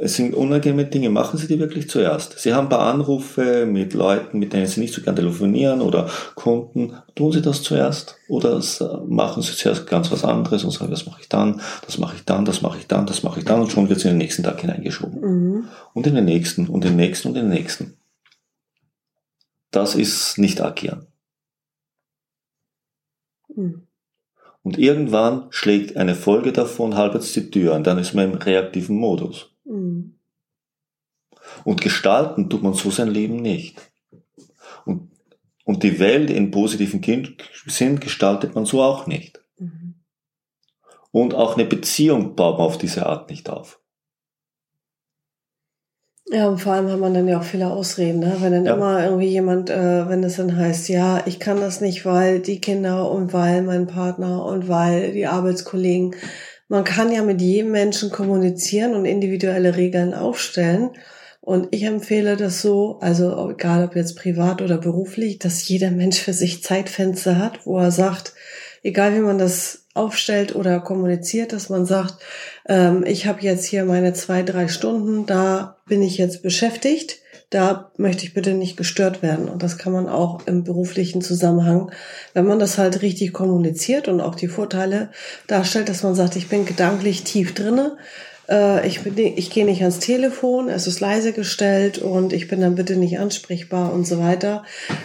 Es 0.00 0.16
sind 0.16 0.34
unangenehme 0.34 0.86
Dinge, 0.86 1.08
machen 1.10 1.38
Sie 1.38 1.46
die 1.46 1.58
wirklich 1.58 1.88
zuerst. 1.88 2.38
Sie 2.38 2.52
haben 2.52 2.66
ein 2.66 2.70
paar 2.70 2.92
Anrufe 2.92 3.66
mit 3.66 3.94
Leuten, 3.94 4.38
mit 4.38 4.52
denen 4.52 4.66
Sie 4.66 4.80
nicht 4.80 4.92
so 4.92 5.02
gern 5.02 5.14
telefonieren 5.14 5.80
oder 5.80 6.10
Kunden. 6.34 6.94
Tun 7.14 7.32
Sie 7.32 7.42
das 7.42 7.62
zuerst 7.62 8.16
oder 8.28 8.60
machen 9.06 9.42
Sie 9.42 9.54
zuerst 9.54 9.86
ganz 9.86 10.10
was 10.10 10.24
anderes 10.24 10.64
und 10.64 10.72
sagen, 10.72 10.90
das 10.90 11.06
mache 11.06 11.20
ich 11.20 11.28
dann, 11.28 11.60
das 11.86 11.98
mache 11.98 12.16
ich 12.16 12.24
dann, 12.24 12.44
das 12.44 12.62
mache 12.62 12.78
ich 12.78 12.86
dann, 12.86 13.06
das 13.06 13.22
mache 13.22 13.38
ich 13.38 13.44
dann 13.44 13.60
und 13.60 13.70
schon 13.70 13.88
wird 13.88 13.98
es 13.98 14.04
in 14.04 14.12
den 14.12 14.18
nächsten 14.18 14.42
Tag 14.42 14.60
hineingeschoben. 14.60 15.20
Mhm. 15.20 15.68
Und 15.92 16.06
in 16.06 16.14
den 16.14 16.24
nächsten 16.24 16.66
und 16.66 16.82
den 16.82 16.96
nächsten 16.96 17.28
und 17.28 17.34
den 17.34 17.48
nächsten. 17.48 17.96
Das 19.70 19.94
ist 19.94 20.38
nicht 20.38 20.60
agieren. 20.60 21.06
Mhm. 23.54 23.86
Und 24.62 24.78
irgendwann 24.78 25.46
schlägt 25.50 25.96
eine 25.96 26.14
Folge 26.14 26.52
davon 26.52 26.96
halbwegs 26.96 27.32
die 27.32 27.50
Tür 27.50 27.74
und 27.74 27.86
dann 27.86 27.98
ist 27.98 28.14
man 28.14 28.32
im 28.32 28.38
reaktiven 28.38 28.96
Modus. 28.96 29.53
Mhm. 29.64 30.18
Und 31.64 31.80
gestalten 31.80 32.48
tut 32.48 32.62
man 32.62 32.74
so 32.74 32.90
sein 32.90 33.08
Leben 33.08 33.36
nicht. 33.36 33.80
Und, 34.84 35.10
und 35.64 35.82
die 35.82 35.98
Welt 35.98 36.30
in 36.30 36.50
positiven 36.50 37.02
Sinn 37.66 38.00
gestaltet 38.00 38.54
man 38.54 38.66
so 38.66 38.82
auch 38.82 39.06
nicht. 39.06 39.42
Mhm. 39.58 39.94
Und 41.10 41.34
auch 41.34 41.54
eine 41.54 41.64
Beziehung 41.64 42.34
baut 42.34 42.58
man 42.58 42.66
auf 42.66 42.78
diese 42.78 43.06
Art 43.06 43.30
nicht 43.30 43.48
auf. 43.48 43.80
Ja, 46.26 46.48
und 46.48 46.58
vor 46.58 46.72
allem 46.72 46.90
hat 46.90 46.98
man 46.98 47.12
dann 47.12 47.28
ja 47.28 47.38
auch 47.38 47.44
viele 47.44 47.70
Ausreden, 47.70 48.20
ne? 48.20 48.36
wenn 48.40 48.52
dann 48.52 48.64
ja. 48.64 48.74
immer 48.74 49.04
irgendwie 49.04 49.28
jemand, 49.28 49.68
äh, 49.68 50.08
wenn 50.08 50.24
es 50.24 50.36
dann 50.36 50.56
heißt, 50.56 50.88
ja, 50.88 51.22
ich 51.26 51.38
kann 51.38 51.60
das 51.60 51.82
nicht, 51.82 52.06
weil 52.06 52.40
die 52.40 52.62
Kinder 52.62 53.10
und 53.10 53.34
weil 53.34 53.60
mein 53.60 53.86
Partner 53.86 54.42
und 54.44 54.66
weil 54.66 55.12
die 55.12 55.26
Arbeitskollegen. 55.26 56.16
Man 56.74 56.82
kann 56.82 57.12
ja 57.12 57.22
mit 57.22 57.40
jedem 57.40 57.70
Menschen 57.70 58.10
kommunizieren 58.10 58.94
und 58.94 59.04
individuelle 59.04 59.76
Regeln 59.76 60.12
aufstellen. 60.12 60.90
Und 61.40 61.68
ich 61.70 61.84
empfehle 61.84 62.36
das 62.36 62.62
so, 62.62 62.98
also 63.00 63.48
egal 63.48 63.84
ob 63.84 63.94
jetzt 63.94 64.16
privat 64.16 64.60
oder 64.60 64.78
beruflich, 64.78 65.38
dass 65.38 65.68
jeder 65.68 65.92
Mensch 65.92 66.18
für 66.18 66.32
sich 66.32 66.64
Zeitfenster 66.64 67.38
hat, 67.38 67.64
wo 67.64 67.78
er 67.78 67.92
sagt, 67.92 68.32
egal 68.82 69.14
wie 69.14 69.20
man 69.20 69.38
das 69.38 69.84
aufstellt 69.94 70.56
oder 70.56 70.80
kommuniziert, 70.80 71.52
dass 71.52 71.68
man 71.68 71.86
sagt, 71.86 72.16
ähm, 72.68 73.04
ich 73.06 73.28
habe 73.28 73.42
jetzt 73.42 73.66
hier 73.66 73.84
meine 73.84 74.12
zwei, 74.12 74.42
drei 74.42 74.66
Stunden, 74.66 75.26
da 75.26 75.76
bin 75.86 76.02
ich 76.02 76.18
jetzt 76.18 76.42
beschäftigt, 76.42 77.20
da 77.54 77.92
möchte 77.96 78.24
ich 78.24 78.34
bitte 78.34 78.52
nicht 78.54 78.76
gestört 78.76 79.22
werden. 79.22 79.48
Und 79.48 79.62
das 79.62 79.78
kann 79.78 79.92
man 79.92 80.08
auch 80.08 80.46
im 80.46 80.64
beruflichen 80.64 81.22
Zusammenhang, 81.22 81.92
wenn 82.32 82.46
man 82.46 82.58
das 82.58 82.78
halt 82.78 83.00
richtig 83.02 83.32
kommuniziert 83.32 84.08
und 84.08 84.20
auch 84.20 84.34
die 84.34 84.48
Vorteile 84.48 85.10
darstellt, 85.46 85.88
dass 85.88 86.02
man 86.02 86.16
sagt, 86.16 86.34
ich 86.34 86.48
bin 86.48 86.66
gedanklich 86.66 87.22
tief 87.22 87.54
drinne, 87.54 87.96
äh, 88.48 88.84
ich, 88.86 89.02
bin, 89.02 89.16
ich 89.16 89.50
gehe 89.50 89.64
nicht 89.64 89.82
ans 89.82 90.00
Telefon, 90.00 90.68
es 90.68 90.88
ist 90.88 90.98
leise 90.98 91.32
gestellt 91.32 91.98
und 91.98 92.32
ich 92.32 92.48
bin 92.48 92.60
dann 92.60 92.74
bitte 92.74 92.96
nicht 92.96 93.20
ansprechbar 93.20 93.92
und 93.92 94.04
so 94.04 94.18
weiter. 94.18 94.64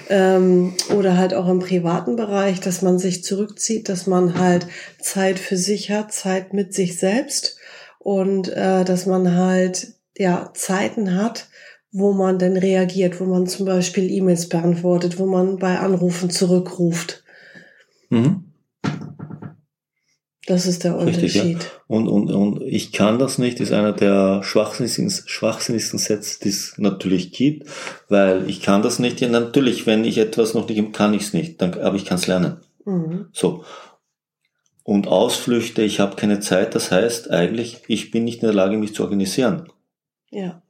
Ähm, 0.10 0.74
oder 0.98 1.18
halt 1.18 1.36
auch 1.36 1.48
im 1.48 1.60
privaten 1.60 2.16
Bereich, 2.16 2.60
dass 2.60 2.82
man 2.82 2.98
sich 2.98 3.24
zurückzieht, 3.24 3.90
dass 3.90 4.08
man 4.08 4.40
halt 4.40 4.66
Zeit 5.00 5.38
für 5.38 5.58
sich 5.58 5.92
hat, 5.92 6.12
Zeit 6.14 6.54
mit 6.54 6.74
sich 6.74 6.98
selbst 6.98 7.58
und 8.00 8.50
äh, 8.50 8.84
dass 8.86 9.06
man 9.06 9.36
halt 9.36 9.94
ja 10.18 10.52
Zeiten 10.56 11.16
hat, 11.16 11.48
wo 11.92 12.14
man 12.14 12.38
denn 12.38 12.58
reagiert, 12.58 13.20
wo 13.20 13.26
man 13.26 13.48
zum 13.48 13.66
Beispiel 13.66 14.12
E-Mails 14.12 14.50
beantwortet, 14.50 15.18
wo 15.18 15.26
man 15.26 15.58
bei 15.58 15.80
Anrufen 15.80 16.30
zurückruft. 16.30 17.24
Mhm. 18.10 18.46
Das 20.50 20.66
ist 20.66 20.84
der 20.84 21.00
Richtig, 21.06 21.36
ja. 21.36 21.44
Unterschied. 21.44 21.72
Und, 21.86 22.08
und, 22.08 22.32
und 22.32 22.64
ich 22.64 22.92
kann 22.92 23.20
das 23.20 23.38
nicht, 23.38 23.60
ist 23.60 23.72
einer 23.72 23.94
der 23.94 24.42
schwachsinnigsten, 24.42 25.12
schwachsinnigsten 25.28 26.00
Sätze, 26.00 26.40
die 26.44 26.50
es 26.50 26.74
natürlich 26.78 27.32
gibt, 27.32 27.70
weil 28.08 28.50
ich 28.50 28.62
kann 28.62 28.82
das 28.82 28.98
nicht. 28.98 29.22
Ja, 29.22 29.30
natürlich, 29.30 29.86
wenn 29.86 30.04
ich 30.04 30.18
etwas 30.18 30.56
noch 30.56 30.68
nicht, 30.68 30.94
kann 30.94 31.14
ich 31.14 31.22
es 31.22 31.34
nicht, 31.34 31.62
dann, 31.62 31.76
aber 31.76 31.98
ich 31.98 32.06
kann 32.06 32.18
es 32.18 32.26
lernen. 32.26 32.58
Mhm. 32.84 33.28
So. 33.32 33.64
Und 34.84 35.08
Ausflüchte, 35.08 35.84
ich 35.84 36.00
habe 36.00 36.16
keine 36.16 36.40
Zeit, 36.40 36.74
das 36.74 36.92
heißt 36.92 37.30
eigentlich, 37.30 37.84
ich 37.88 38.10
bin 38.10 38.24
nicht 38.24 38.42
in 38.42 38.48
der 38.48 38.56
Lage, 38.56 38.76
mich 38.78 38.96
zu 38.96 39.04
organisieren. 39.04 39.70
Ja. 40.32 40.64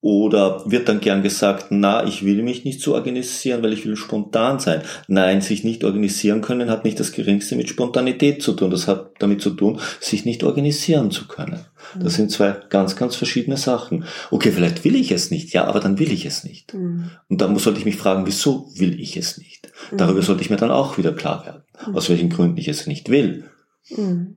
Oder 0.00 0.62
wird 0.70 0.88
dann 0.88 1.00
gern 1.00 1.24
gesagt, 1.24 1.66
na, 1.70 2.04
ich 2.06 2.24
will 2.24 2.44
mich 2.44 2.64
nicht 2.64 2.80
so 2.80 2.94
organisieren, 2.94 3.64
weil 3.64 3.72
ich 3.72 3.84
will 3.84 3.96
spontan 3.96 4.60
sein. 4.60 4.82
Nein, 5.08 5.40
sich 5.40 5.64
nicht 5.64 5.82
organisieren 5.82 6.40
können 6.40 6.70
hat 6.70 6.84
nicht 6.84 7.00
das 7.00 7.10
geringste 7.10 7.56
mit 7.56 7.68
Spontanität 7.68 8.40
zu 8.40 8.52
tun. 8.52 8.70
Das 8.70 8.86
hat 8.86 9.10
damit 9.18 9.42
zu 9.42 9.50
tun, 9.50 9.80
sich 10.00 10.24
nicht 10.24 10.44
organisieren 10.44 11.10
zu 11.10 11.26
können. 11.26 11.64
Das 11.98 12.14
sind 12.14 12.30
zwei 12.30 12.52
ganz, 12.68 12.94
ganz 12.94 13.16
verschiedene 13.16 13.56
Sachen. 13.56 14.04
Okay, 14.30 14.52
vielleicht 14.52 14.84
will 14.84 14.94
ich 14.94 15.10
es 15.10 15.32
nicht, 15.32 15.52
ja, 15.52 15.64
aber 15.64 15.80
dann 15.80 15.98
will 15.98 16.12
ich 16.12 16.24
es 16.26 16.44
nicht. 16.44 16.74
Mhm. 16.74 17.10
Und 17.28 17.40
dann 17.40 17.56
sollte 17.58 17.80
ich 17.80 17.84
mich 17.84 17.96
fragen, 17.96 18.24
wieso 18.24 18.70
will 18.76 19.00
ich 19.00 19.16
es 19.16 19.36
nicht? 19.38 19.72
Darüber 19.96 20.20
Mhm. 20.20 20.24
sollte 20.24 20.42
ich 20.42 20.50
mir 20.50 20.56
dann 20.56 20.70
auch 20.70 20.96
wieder 20.96 21.12
klar 21.12 21.44
werden, 21.44 21.62
Mhm. 21.88 21.96
aus 21.96 22.08
welchen 22.08 22.28
Gründen 22.30 22.58
ich 22.58 22.68
es 22.68 22.86
nicht 22.86 23.08
will. 23.08 23.50
Mhm. 23.90 24.36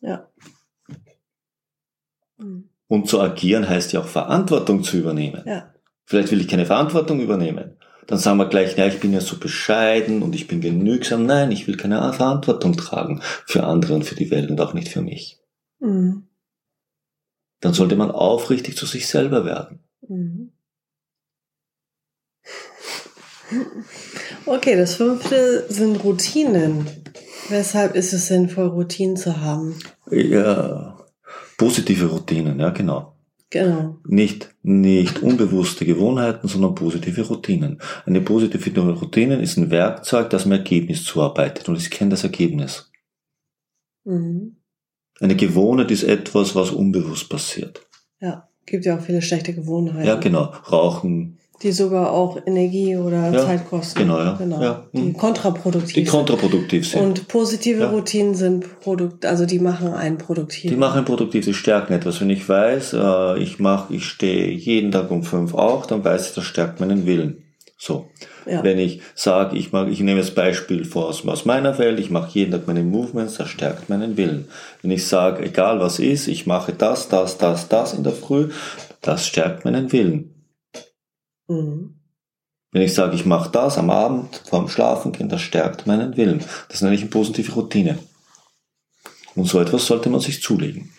Ja. 0.00 0.28
Und 2.88 3.08
zu 3.08 3.20
agieren 3.20 3.68
heißt 3.68 3.92
ja 3.92 4.00
auch 4.00 4.06
Verantwortung 4.06 4.84
zu 4.84 4.96
übernehmen. 4.96 5.42
Ja. 5.46 5.74
Vielleicht 6.04 6.30
will 6.30 6.40
ich 6.40 6.48
keine 6.48 6.66
Verantwortung 6.66 7.20
übernehmen. 7.20 7.76
Dann 8.06 8.18
sagen 8.18 8.38
wir 8.38 8.46
gleich, 8.46 8.76
ja, 8.76 8.86
ich 8.86 9.00
bin 9.00 9.12
ja 9.12 9.20
so 9.20 9.38
bescheiden 9.38 10.22
und 10.22 10.34
ich 10.34 10.46
bin 10.46 10.60
genügsam. 10.60 11.26
Nein, 11.26 11.50
ich 11.50 11.66
will 11.66 11.76
keine 11.76 12.12
Verantwortung 12.12 12.76
tragen 12.76 13.20
für 13.46 13.64
andere 13.64 13.94
und 13.94 14.04
für 14.04 14.14
die 14.14 14.30
Welt 14.30 14.48
und 14.48 14.60
auch 14.60 14.74
nicht 14.74 14.88
für 14.88 15.02
mich. 15.02 15.40
Mhm. 15.80 16.28
Dann 17.60 17.74
sollte 17.74 17.96
man 17.96 18.12
aufrichtig 18.12 18.76
zu 18.76 18.86
sich 18.86 19.08
selber 19.08 19.44
werden. 19.44 19.80
Mhm. 20.06 20.52
Okay, 24.44 24.76
das 24.76 24.94
fünfte 24.94 25.66
sind 25.68 25.96
Routinen. 26.04 26.86
Weshalb 27.48 27.94
ist 27.96 28.12
es 28.12 28.26
sinnvoll, 28.26 28.66
Routinen 28.66 29.16
zu 29.16 29.40
haben? 29.40 29.78
Ja, 30.10 30.95
positive 31.56 32.06
Routinen, 32.06 32.60
ja, 32.60 32.70
genau. 32.70 33.16
Genau. 33.50 33.98
Nicht, 34.04 34.54
nicht 34.62 35.22
unbewusste 35.22 35.84
Gewohnheiten, 35.84 36.48
sondern 36.48 36.74
positive 36.74 37.22
Routinen. 37.22 37.80
Eine 38.04 38.20
positive 38.20 38.80
Routine 38.90 39.40
ist 39.40 39.56
ein 39.56 39.70
Werkzeug, 39.70 40.30
das 40.30 40.46
ein 40.46 40.52
Ergebnis 40.52 41.04
zuarbeitet 41.04 41.68
und 41.68 41.76
ich 41.76 41.90
kenne 41.90 42.10
das 42.10 42.24
Ergebnis. 42.24 42.90
Mhm. 44.04 44.56
Eine 45.20 45.36
Gewohnheit 45.36 45.90
ist 45.90 46.02
etwas, 46.02 46.54
was 46.54 46.70
unbewusst 46.70 47.30
passiert. 47.30 47.86
Ja, 48.20 48.48
gibt 48.66 48.84
ja 48.84 48.98
auch 48.98 49.00
viele 49.00 49.22
schlechte 49.22 49.54
Gewohnheiten. 49.54 50.06
Ja, 50.06 50.16
genau. 50.16 50.52
Rauchen, 50.70 51.38
Die 51.62 51.72
sogar 51.72 52.12
auch 52.12 52.38
Energie 52.46 52.96
oder 52.96 53.30
Ja, 53.30 53.46
Zeit 53.46 53.68
kosten. 53.68 54.00
genau, 54.00 54.18
ja. 54.18 54.32
genau. 54.34 54.62
Ja, 54.62 54.84
Die 54.92 55.00
mhm. 55.00 55.16
kontraproduktiv 55.16 55.94
die 55.94 56.00
sind. 56.04 56.10
kontraproduktiv 56.10 56.86
sind. 56.88 57.02
Und 57.02 57.28
positive. 57.28 57.86
Routinen 57.86 58.34
sind 58.34 58.80
Produkt, 58.80 59.24
also 59.24 59.46
die 59.46 59.58
machen 59.58 59.94
einen 59.94 60.18
produktiv. 60.18 60.70
Die 60.70 60.76
machen 60.76 61.04
produktiv, 61.06 61.46
die 61.46 61.54
stärken 61.54 61.94
etwas. 61.94 62.20
Wenn 62.20 62.30
ich 62.30 62.46
weiß, 62.46 62.92
äh, 62.92 63.38
ich 63.38 63.58
mache, 63.58 63.94
ich 63.94 64.04
stehe 64.04 64.50
jeden 64.50 64.92
Tag 64.92 65.10
um 65.10 65.22
fünf 65.22 65.54
auf, 65.54 65.86
dann 65.86 66.04
weiß 66.04 66.28
ich, 66.28 66.34
das 66.34 66.44
stärkt 66.44 66.80
meinen 66.80 67.06
Willen. 67.06 67.42
So. 67.78 68.08
Ja. 68.46 68.62
Wenn 68.62 68.78
ich 68.78 69.00
sage, 69.14 69.56
ich 69.56 69.72
mag, 69.72 69.88
ich 69.88 70.00
nehme 70.00 70.20
das 70.20 70.30
Beispiel 70.30 70.84
vor 70.84 71.08
aus, 71.08 71.26
aus 71.26 71.44
meiner 71.46 71.78
Welt, 71.78 71.98
ich 71.98 72.10
mache 72.10 72.30
jeden 72.32 72.52
Tag 72.52 72.66
meine 72.66 72.82
Movements, 72.82 73.38
das 73.38 73.48
stärkt 73.48 73.88
meinen 73.88 74.16
Willen. 74.16 74.48
Wenn 74.82 74.90
ich 74.92 75.06
sage, 75.06 75.44
egal 75.44 75.80
was 75.80 75.98
ist, 75.98 76.28
ich 76.28 76.46
mache 76.46 76.72
das, 76.72 77.08
das, 77.08 77.38
das, 77.38 77.68
das 77.68 77.92
in 77.94 78.04
der 78.04 78.12
Früh, 78.12 78.50
das 79.02 79.26
stärkt 79.26 79.64
meinen 79.64 79.90
Willen. 79.92 80.32
Mhm. 81.48 81.94
Wenn 82.72 82.82
ich 82.82 82.94
sage, 82.94 83.14
ich 83.14 83.24
mache 83.24 83.50
das 83.50 83.78
am 83.78 83.90
Abend 83.90 84.42
vorm 84.48 84.68
Schlafengehen, 84.68 85.28
das 85.28 85.40
stärkt 85.40 85.86
meinen 85.86 86.16
Willen. 86.16 86.44
Das 86.68 86.82
nenne 86.82 86.94
ich 86.94 87.00
eine 87.00 87.10
positive 87.10 87.52
Routine. 87.52 87.98
Und 89.34 89.46
so 89.46 89.60
etwas 89.60 89.86
sollte 89.86 90.10
man 90.10 90.20
sich 90.20 90.42
zulegen. 90.42 90.92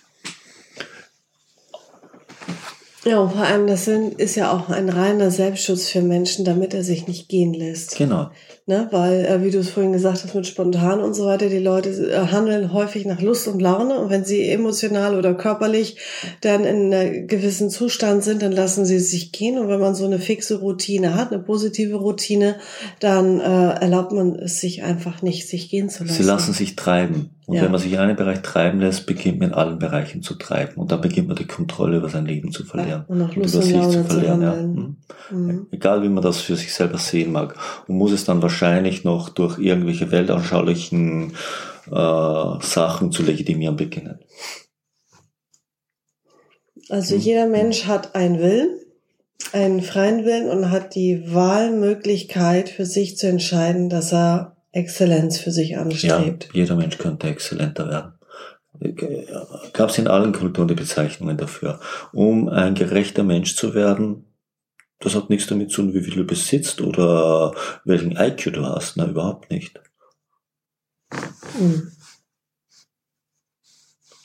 Ja, 3.07 3.19
und 3.19 3.31
vor 3.31 3.43
allem, 3.43 3.67
das 3.67 3.85
sind, 3.85 4.19
ist 4.19 4.35
ja 4.35 4.51
auch 4.51 4.69
ein 4.69 4.89
reiner 4.89 5.31
Selbstschutz 5.31 5.87
für 5.87 6.01
Menschen, 6.01 6.43
damit 6.43 6.73
er 6.73 6.83
sich 6.83 7.07
nicht 7.07 7.29
gehen 7.29 7.53
lässt. 7.53 7.95
Genau. 7.95 8.31
Ne? 8.65 8.89
Weil, 8.91 9.25
äh, 9.25 9.43
wie 9.45 9.51
du 9.51 9.59
es 9.59 9.69
vorhin 9.69 9.93
gesagt 9.93 10.25
hast, 10.25 10.35
mit 10.35 10.45
spontan 10.45 10.99
und 10.99 11.13
so 11.13 11.25
weiter, 11.25 11.47
die 11.47 11.59
Leute 11.59 11.89
äh, 11.89 12.27
handeln 12.27 12.73
häufig 12.73 13.05
nach 13.05 13.21
Lust 13.21 13.47
und 13.47 13.61
Laune. 13.61 13.97
Und 13.97 14.09
wenn 14.09 14.25
sie 14.25 14.49
emotional 14.49 15.17
oder 15.17 15.35
körperlich 15.35 15.95
dann 16.41 16.65
in 16.65 16.93
einem 16.93 17.27
gewissen 17.27 17.69
Zustand 17.69 18.25
sind, 18.25 18.41
dann 18.41 18.51
lassen 18.51 18.85
sie 18.85 18.99
sich 18.99 19.31
gehen. 19.31 19.57
Und 19.57 19.69
wenn 19.69 19.79
man 19.79 19.95
so 19.95 20.03
eine 20.03 20.19
fixe 20.19 20.59
Routine 20.59 21.15
hat, 21.15 21.31
eine 21.31 21.41
positive 21.41 21.95
Routine, 21.95 22.57
dann 22.99 23.39
äh, 23.39 23.69
erlaubt 23.79 24.11
man 24.11 24.35
es 24.35 24.59
sich 24.59 24.83
einfach 24.83 25.21
nicht, 25.21 25.47
sich 25.47 25.69
gehen 25.69 25.89
zu 25.89 26.03
lassen. 26.03 26.17
Sie 26.17 26.27
lassen 26.27 26.53
sich 26.53 26.75
treiben. 26.75 27.36
Und 27.47 27.55
Ja. 27.55 27.63
wenn 27.63 27.71
man 27.71 27.79
sich 27.79 27.93
in 27.93 27.97
einem 27.99 28.17
Bereich 28.17 28.41
treiben 28.41 28.81
lässt, 28.81 29.05
beginnt 29.07 29.39
man 29.39 29.49
in 29.49 29.55
allen 29.55 29.79
Bereichen 29.79 30.21
zu 30.21 30.35
treiben. 30.35 30.75
Und 30.75 30.91
dann 30.91 30.99
beginnt 31.01 31.29
man 31.29 31.37
die 31.37 31.47
Kontrolle 31.47 31.97
über 31.97 32.09
sein 32.09 32.25
Leben 32.25 32.51
zu 32.51 32.65
verlieren. 32.65 33.05
und 33.07 33.19
nach 33.19 33.29
und 33.29 33.37
Lust 33.37 33.53
über 33.55 33.63
und 33.63 33.69
sich 33.69 33.73
Laune 33.77 33.91
zu 33.93 34.01
zu 34.03 34.03
verlieren. 34.09 34.41
Ja. 34.41 34.51
handeln. 34.51 34.97
Mhm. 35.31 35.37
Mhm. 35.47 35.67
Egal 35.71 36.03
wie 36.03 36.09
man 36.09 36.21
das 36.23 36.41
für 36.41 36.57
sich 36.57 36.73
selber 36.73 36.97
sehen 36.97 37.31
mag. 37.31 37.55
Und 37.87 37.95
muss 37.95 38.11
es 38.11 38.25
dann 38.25 38.41
wahrscheinlich 38.41 39.05
noch 39.05 39.29
durch 39.29 39.59
irgendwelche 39.59 40.11
weltanschaulichen 40.11 41.31
äh, 41.89 41.91
Sachen 42.59 43.13
zu 43.13 43.23
legitimieren 43.23 43.77
beginnen. 43.77 44.19
Also 46.89 47.15
Mhm. 47.15 47.21
jeder 47.21 47.47
Mensch 47.47 47.85
hat 47.85 48.13
einen 48.15 48.39
Willen, 48.39 48.69
einen 49.53 49.81
freien 49.81 50.25
Willen 50.25 50.49
und 50.49 50.69
hat 50.69 50.95
die 50.95 51.33
Wahlmöglichkeit 51.33 52.67
für 52.67 52.85
sich 52.85 53.17
zu 53.17 53.27
entscheiden, 53.27 53.89
dass 53.89 54.11
er 54.11 54.56
Exzellenz 54.77 55.39
für 55.39 55.51
sich 55.51 55.69
Ja, 55.71 55.81
anstrebt. 55.81 56.49
jeder 56.53 56.75
Mensch 56.75 56.97
könnte 56.97 57.27
exzellenter 57.27 57.89
werden. 57.89 58.13
Gab 59.73 59.89
es 59.89 59.97
in 59.97 60.07
allen 60.07 60.33
Kulturen 60.33 60.67
die 60.67 60.75
Bezeichnungen 60.75 61.35
dafür. 61.37 61.79
Um 62.13 62.47
ein 62.47 62.75
gerechter 62.75 63.23
Mensch 63.23 63.55
zu 63.55 63.73
werden, 63.73 64.25
das 64.99 65.15
hat 65.15 65.29
nichts 65.29 65.47
damit 65.47 65.71
zu 65.71 65.81
tun, 65.81 65.93
wie 65.93 66.01
viel 66.01 66.15
du 66.15 66.25
besitzt 66.25 66.81
oder 66.81 67.53
welchen 67.85 68.11
IQ 68.15 68.53
du 68.53 68.63
hast. 68.65 68.97
Na, 68.97 69.07
überhaupt 69.07 69.49
nicht. 69.49 69.79
Mhm. 71.59 71.91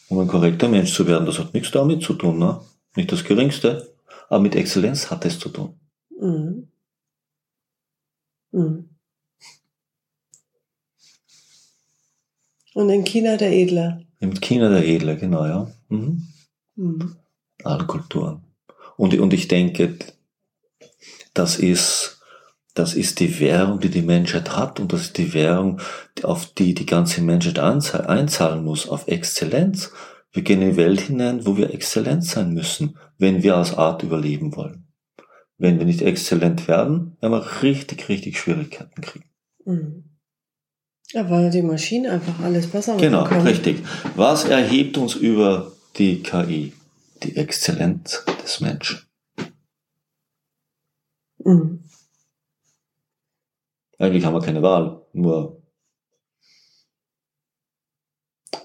Um 0.09 0.19
ein 0.19 0.29
korrekter 0.29 0.69
Mensch 0.69 0.93
zu 0.95 1.07
werden, 1.07 1.25
das 1.25 1.39
hat 1.39 1.55
nichts 1.55 1.71
damit 1.71 2.03
zu 2.03 2.13
tun, 2.15 2.39
ne? 2.39 2.61
Nicht 2.95 3.11
das 3.11 3.25
Geringste. 3.25 3.95
Aber 4.29 4.41
mit 4.41 4.55
Exzellenz 4.55 5.11
hat 5.11 5.25
es 5.25 5.39
zu 5.39 5.49
tun. 5.49 5.79
Mhm. 6.11 6.69
Mhm. 8.51 8.92
Und 12.75 12.91
in 12.91 13.05
China 13.05 13.37
der 13.37 13.53
Edle. 13.53 14.07
Im 14.21 14.41
China 14.41 14.69
der 14.69 14.87
Edle, 14.87 15.17
genau, 15.17 15.45
ja. 15.45 15.71
Mhm. 15.89 16.29
Mhm. 16.77 17.17
Alle 17.65 17.87
Kulturen. 17.87 18.45
Und, 18.97 19.19
und 19.19 19.33
ich 19.33 19.49
denke, 19.49 19.99
das 21.35 21.59
ist, 21.59 22.21
das 22.75 22.95
ist 22.95 23.21
die 23.21 23.41
Währung, 23.41 23.81
die 23.81 23.91
die 23.91 24.03
Menschheit 24.03 24.57
hat 24.57 24.81
und 24.81 24.93
das 24.93 25.03
ist 25.03 25.19
die 25.19 25.35
Währung, 25.35 25.81
auf 26.23 26.47
die 26.47 26.75
die 26.75 26.87
ganze 26.87 27.21
Menschheit 27.21 27.59
einzahlen 27.59 28.65
muss, 28.65 28.89
auf 28.89 29.09
Exzellenz. 29.09 29.93
Wir 30.33 30.43
gehen 30.43 30.63
in 30.63 30.71
die 30.71 30.77
Welt 30.77 31.01
hinein, 31.01 31.45
wo 31.45 31.57
wir 31.57 31.75
exzellent 31.75 32.25
sein 32.25 32.55
müssen, 32.55 32.97
wenn 33.19 33.43
wir 33.43 33.57
als 33.57 33.75
Art 33.75 34.03
überleben 34.03 34.57
wollen. 34.57 34.87
Wenn 35.59 35.79
wir 35.79 35.85
nicht 35.85 36.03
exzellent 36.03 36.69
werden, 36.69 37.17
werden 37.21 37.33
wir 37.33 37.63
richtig, 37.63 38.09
richtig 38.09 38.39
Schwierigkeiten 38.39 39.01
kriegen. 39.03 39.27
Mhm. 39.65 40.12
Ja, 41.13 41.29
weil 41.29 41.51
die 41.51 41.63
Maschinen 41.63 42.11
einfach 42.11 42.41
alles 42.41 42.67
besser 42.69 42.93
machen 42.95 43.03
Genau, 43.03 43.25
können. 43.25 43.47
richtig. 43.47 43.83
Was 44.17 44.45
erhebt 44.45 44.97
uns 44.97 45.15
über 45.15 45.73
die 45.99 46.23
KI? 46.23 46.73
Die 47.23 47.37
Exzellenz 47.37 48.25
des 48.43 48.61
Menschen. 48.61 49.01
Mhm. 51.45 51.85
Eigentlich 53.99 54.25
haben 54.25 54.35
wir 54.35 54.41
keine 54.41 54.63
Wahl, 54.63 55.03
nur 55.13 55.63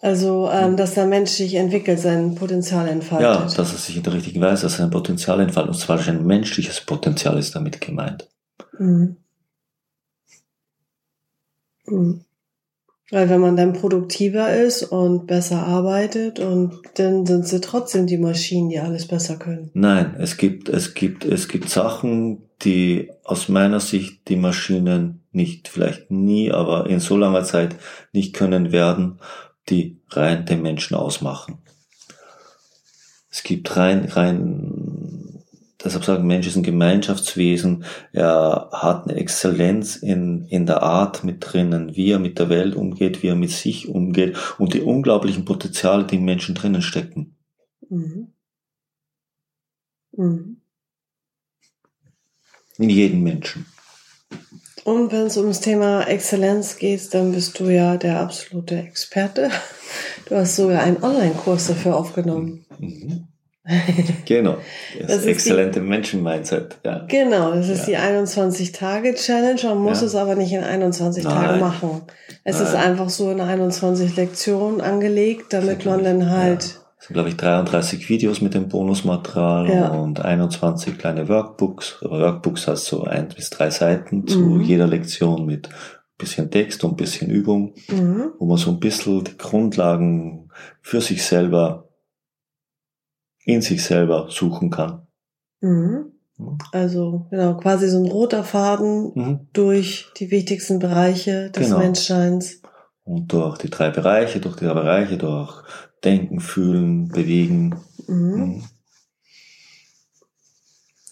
Also, 0.02 0.50
ähm, 0.52 0.78
dass 0.78 0.94
der 0.94 1.08
Mensch 1.08 1.32
sich 1.32 1.56
entwickelt, 1.56 2.00
sein 2.00 2.36
Potenzial 2.36 2.88
entfaltet. 2.88 3.24
ja, 3.28 3.42
dass 3.44 3.58
er 3.74 3.78
sich 3.78 3.98
in 3.98 4.04
der 4.04 4.14
richtigen 4.14 4.40
Weise, 4.42 4.64
dass 4.64 4.78
sein 4.78 4.90
Potenzial 4.90 5.40
entfaltet. 5.42 5.74
Und 5.74 5.80
zwar 5.80 6.00
ein 6.08 6.26
menschliches 6.26 6.82
Potenzial 6.82 7.38
ist 7.38 7.56
damit 7.56 7.82
gemeint. 7.82 8.28
Mhm. 8.80 9.18
Mhm. 11.88 12.24
Weil 13.10 13.30
wenn 13.30 13.40
man 13.40 13.56
dann 13.56 13.72
produktiver 13.72 14.54
ist 14.54 14.84
und 14.84 15.28
besser 15.28 15.66
arbeitet 15.66 16.40
und 16.40 16.82
dann 16.96 17.26
sind 17.26 17.48
sie 17.48 17.62
trotzdem 17.62 18.06
die 18.06 18.18
Maschinen, 18.18 18.70
die 18.70 18.80
alles 18.80 19.08
besser 19.08 19.38
können. 19.38 19.72
Nein, 19.74 20.16
es 20.20 20.36
gibt, 20.36 20.68
es 20.68 20.94
gibt, 20.94 21.24
es 21.24 21.48
gibt 21.48 21.70
Sachen, 21.70 22.44
die 22.64 23.10
aus 23.24 23.48
meiner 23.48 23.80
Sicht 23.80 24.28
die 24.28 24.36
Maschinen 24.36 25.22
nicht, 25.32 25.70
vielleicht 25.70 26.12
nie, 26.12 26.52
aber 26.52 26.88
in 26.88 27.00
so 27.00 27.16
langer 27.16 27.44
Zeit 27.44 27.76
nicht 28.12 28.34
können 28.34 28.74
werden, 28.74 29.20
die 29.70 30.02
rein 30.10 30.46
den 30.46 30.62
Menschen 30.62 30.96
ausmachen. 30.96 31.60
Es 33.30 33.44
gibt 33.44 33.78
rein, 33.78 34.06
rein, 34.06 34.87
deshalb 35.84 36.06
sagen 36.06 36.28
Mensch 36.28 36.48
ist 36.48 36.56
ein 36.56 36.64
Gemeinschaftswesen. 36.64 37.86
Er 38.14 38.70
hat 38.72 39.08
eine 39.08 39.18
Exzellenz 39.18 39.96
in, 39.96 40.46
in 40.46 40.66
der 40.66 40.84
Art 40.84 41.24
mit 41.24 41.38
drinnen, 41.40 41.96
wie 41.96 42.12
er 42.12 42.20
mit 42.20 42.40
der 42.40 42.50
Welt 42.50 42.76
umgeht, 42.76 43.24
wie 43.24 43.28
er 43.28 43.36
mit 43.36 43.52
sich 43.52 43.88
umgeht 43.88 44.38
und 44.58 44.74
die 44.74 44.82
unglaublichen 44.82 45.46
Potenziale, 45.46 46.06
die 46.06 46.16
im 46.16 46.26
Menschen 46.26 46.56
drinnen 46.56 46.82
stecken. 46.82 47.36
Mhm. 47.90 48.34
Mhm. 50.12 50.62
In 52.78 52.90
jedem 52.90 53.24
Menschen. 53.24 53.66
Und 54.84 55.12
wenn 55.12 55.26
es 55.26 55.38
ums 55.38 55.60
Thema 55.60 56.08
Exzellenz 56.08 56.78
geht, 56.78 57.14
dann 57.14 57.34
bist 57.34 57.60
du 57.60 57.66
ja 57.66 57.98
der 57.98 58.22
absolute 58.22 58.78
Experte. 58.78 59.50
Du 60.26 60.36
hast 60.36 60.56
sogar 60.56 60.82
einen 60.82 61.04
Online-Kurs 61.04 61.68
dafür 61.68 61.98
aufgenommen. 61.98 62.66
Mhm. 62.80 63.28
Genau. 64.26 64.58
Das, 65.00 65.08
das 65.08 65.26
exzellente 65.26 65.82
Menschen-Mindset. 65.82 66.78
Ja. 66.86 67.06
Genau, 67.08 67.54
das 67.54 67.70
ist 67.70 67.88
ja. 67.88 68.00
die 68.08 68.18
21-Tage-Challenge. 68.18 69.62
Man 69.64 69.78
muss 69.80 70.02
ja. 70.02 70.08
es 70.08 70.16
aber 70.16 70.36
nicht 70.36 70.54
in 70.54 70.64
21 70.64 71.24
Nein. 71.24 71.34
Tagen 71.34 71.60
machen. 71.60 72.02
Es 72.44 72.58
Nein. 72.58 72.68
ist 72.68 72.76
einfach 72.76 73.10
so 73.10 73.32
in 73.32 73.42
21 73.42 74.16
Lektionen 74.16 74.82
angelegt, 74.82 75.54
damit 75.54 75.86
man 75.86 76.04
dann 76.04 76.30
halt 76.30 76.80
sind, 77.00 77.14
glaube 77.14 77.30
ich, 77.30 77.38
33 77.38 78.10
Videos 78.10 78.42
mit 78.42 78.54
dem 78.54 78.70
Bonusmaterial 78.70 79.70
ja. 79.70 79.88
und 79.90 80.24
21 80.24 80.98
kleine 80.98 81.30
Workbooks. 81.30 82.00
Workbooks 82.02 82.68
heißt 82.68 82.86
so 82.86 83.04
ein 83.04 83.30
bis 83.30 83.50
drei 83.50 83.70
Seiten 83.70 84.28
zu 84.28 84.40
mhm. 84.40 84.62
jeder 84.62 84.88
Lektion 84.88 85.46
mit 85.46 85.70
bisschen 86.18 86.50
Text 86.50 86.84
und 86.84 86.98
bisschen 86.98 87.30
Übung, 87.30 87.76
mhm. 87.90 88.32
wo 88.40 88.46
man 88.46 88.58
so 88.58 88.72
ein 88.72 88.80
bisschen 88.80 89.24
die 89.24 89.38
Grundlagen 89.38 90.50
für 90.82 91.00
sich 91.00 91.24
selber, 91.24 91.87
in 93.48 93.62
sich 93.62 93.82
selber 93.84 94.28
suchen 94.30 94.70
kann. 94.70 95.08
Mhm. 95.62 96.12
Also 96.72 97.26
genau, 97.32 97.56
quasi 97.56 97.88
so 97.88 97.98
ein 97.98 98.12
roter 98.12 98.44
Faden 98.44 99.12
mhm. 99.16 99.40
durch 99.54 100.12
die 100.18 100.30
wichtigsten 100.30 100.80
Bereiche 100.80 101.50
des 101.50 101.68
genau. 101.68 101.80
Menschseins. 101.80 102.62
Und 103.06 103.32
durch 103.32 103.58
die 103.58 103.70
drei 103.70 103.90
Bereiche, 103.90 104.42
durch 104.42 104.58
die 104.58 104.66
drei 104.66 104.74
Bereiche, 104.74 105.18
durch 105.18 105.64
Denken, 106.04 106.42
Fühlen, 106.42 107.08
Bewegen. 107.08 107.78
Mhm. 108.08 108.36
mhm. 108.36 108.64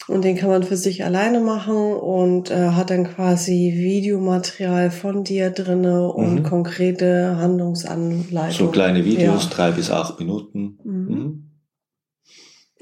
Und 0.07 0.23
den 0.23 0.35
kann 0.35 0.51
man 0.51 0.61
für 0.61 0.77
sich 0.77 1.03
alleine 1.03 1.39
machen 1.39 1.95
und 1.95 2.51
äh, 2.51 2.69
hat 2.69 2.91
dann 2.91 3.05
quasi 3.05 3.73
Videomaterial 3.75 4.91
von 4.91 5.23
dir 5.23 5.49
drinne 5.49 6.11
und 6.11 6.35
mhm. 6.35 6.43
konkrete 6.43 7.37
Handlungsanleitungen. 7.37 8.51
So 8.51 8.67
kleine 8.67 9.03
Videos, 9.03 9.45
ja. 9.45 9.49
drei 9.49 9.71
bis 9.71 9.89
acht 9.89 10.19
Minuten. 10.19 10.77
Mhm. 10.83 11.54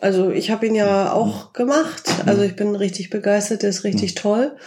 Also 0.04 0.32
ich 0.32 0.52
habe 0.52 0.68
ihn 0.68 0.76
ja 0.76 1.14
auch 1.14 1.54
gemacht. 1.54 2.04
Also 2.26 2.42
ich 2.42 2.58
bin 2.58 2.76
richtig 2.76 3.10
begeistert, 3.10 3.64
der 3.64 3.70
ist 3.70 3.86
richtig 3.86 4.16
toll. 4.16 4.58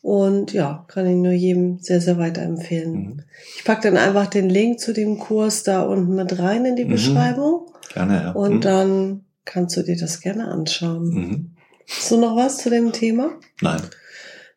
Und 0.00 0.54
ja, 0.54 0.86
kann 0.88 1.06
ich 1.06 1.16
nur 1.16 1.32
jedem 1.32 1.80
sehr, 1.80 2.00
sehr 2.00 2.16
weiterempfehlen. 2.16 2.92
Mhm. 2.92 3.22
Ich 3.58 3.64
pack 3.64 3.82
dann 3.82 3.98
einfach 3.98 4.28
den 4.28 4.48
Link 4.48 4.80
zu 4.80 4.94
dem 4.94 5.18
Kurs 5.18 5.64
da 5.64 5.82
unten 5.82 6.14
mit 6.14 6.38
rein 6.38 6.64
in 6.64 6.76
die 6.76 6.86
mhm. 6.86 6.92
Beschreibung. 6.92 7.66
Gerne, 7.92 8.22
ja. 8.22 8.30
Und 8.30 8.54
mhm. 8.54 8.60
dann 8.62 9.24
kannst 9.44 9.76
du 9.76 9.82
dir 9.82 9.98
das 9.98 10.22
gerne 10.22 10.48
anschauen. 10.48 11.10
Mhm. 11.10 11.50
Hast 11.86 12.10
du 12.10 12.16
noch 12.16 12.34
was 12.34 12.56
zu 12.56 12.70
dem 12.70 12.92
Thema? 12.92 13.32
Nein. 13.60 13.82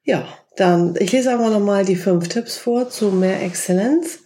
Ja, 0.05 0.25
dann, 0.55 0.95
ich 0.99 1.11
lese 1.11 1.31
einfach 1.31 1.51
nochmal 1.51 1.83
die 1.83 1.97
fünf 1.97 2.29
Tipps 2.29 2.55
vor 2.55 2.89
zu 2.89 3.11
mehr 3.11 3.43
Exzellenz. 3.43 4.19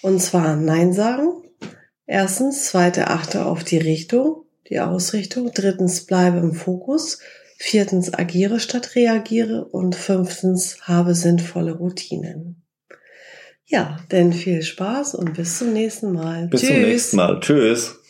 Und 0.00 0.22
zwar 0.22 0.56
Nein 0.56 0.94
sagen. 0.94 1.42
Erstens, 2.06 2.64
zweite, 2.64 3.08
achte 3.08 3.44
auf 3.44 3.64
die 3.64 3.78
Richtung, 3.78 4.46
die 4.72 4.80
Ausrichtung. 4.80 5.50
Drittens, 5.54 6.06
bleibe 6.06 6.38
im 6.38 6.54
Fokus. 6.54 7.18
Viertens, 7.58 8.12
agiere 8.12 8.58
statt 8.58 8.94
reagiere. 8.96 9.66
Und 9.66 9.94
fünftens, 9.94 10.78
habe 10.82 11.14
sinnvolle 11.14 11.72
Routinen. 11.72 12.64
Ja, 13.66 13.98
denn 14.10 14.32
viel 14.32 14.62
Spaß 14.62 15.14
und 15.14 15.34
bis 15.34 15.58
zum 15.58 15.72
nächsten 15.72 16.12
Mal. 16.12 16.48
Bis 16.48 16.62
Tschüss. 16.62 16.70
zum 16.70 16.80
nächsten 16.80 17.16
Mal. 17.16 17.40
Tschüss. 17.40 18.01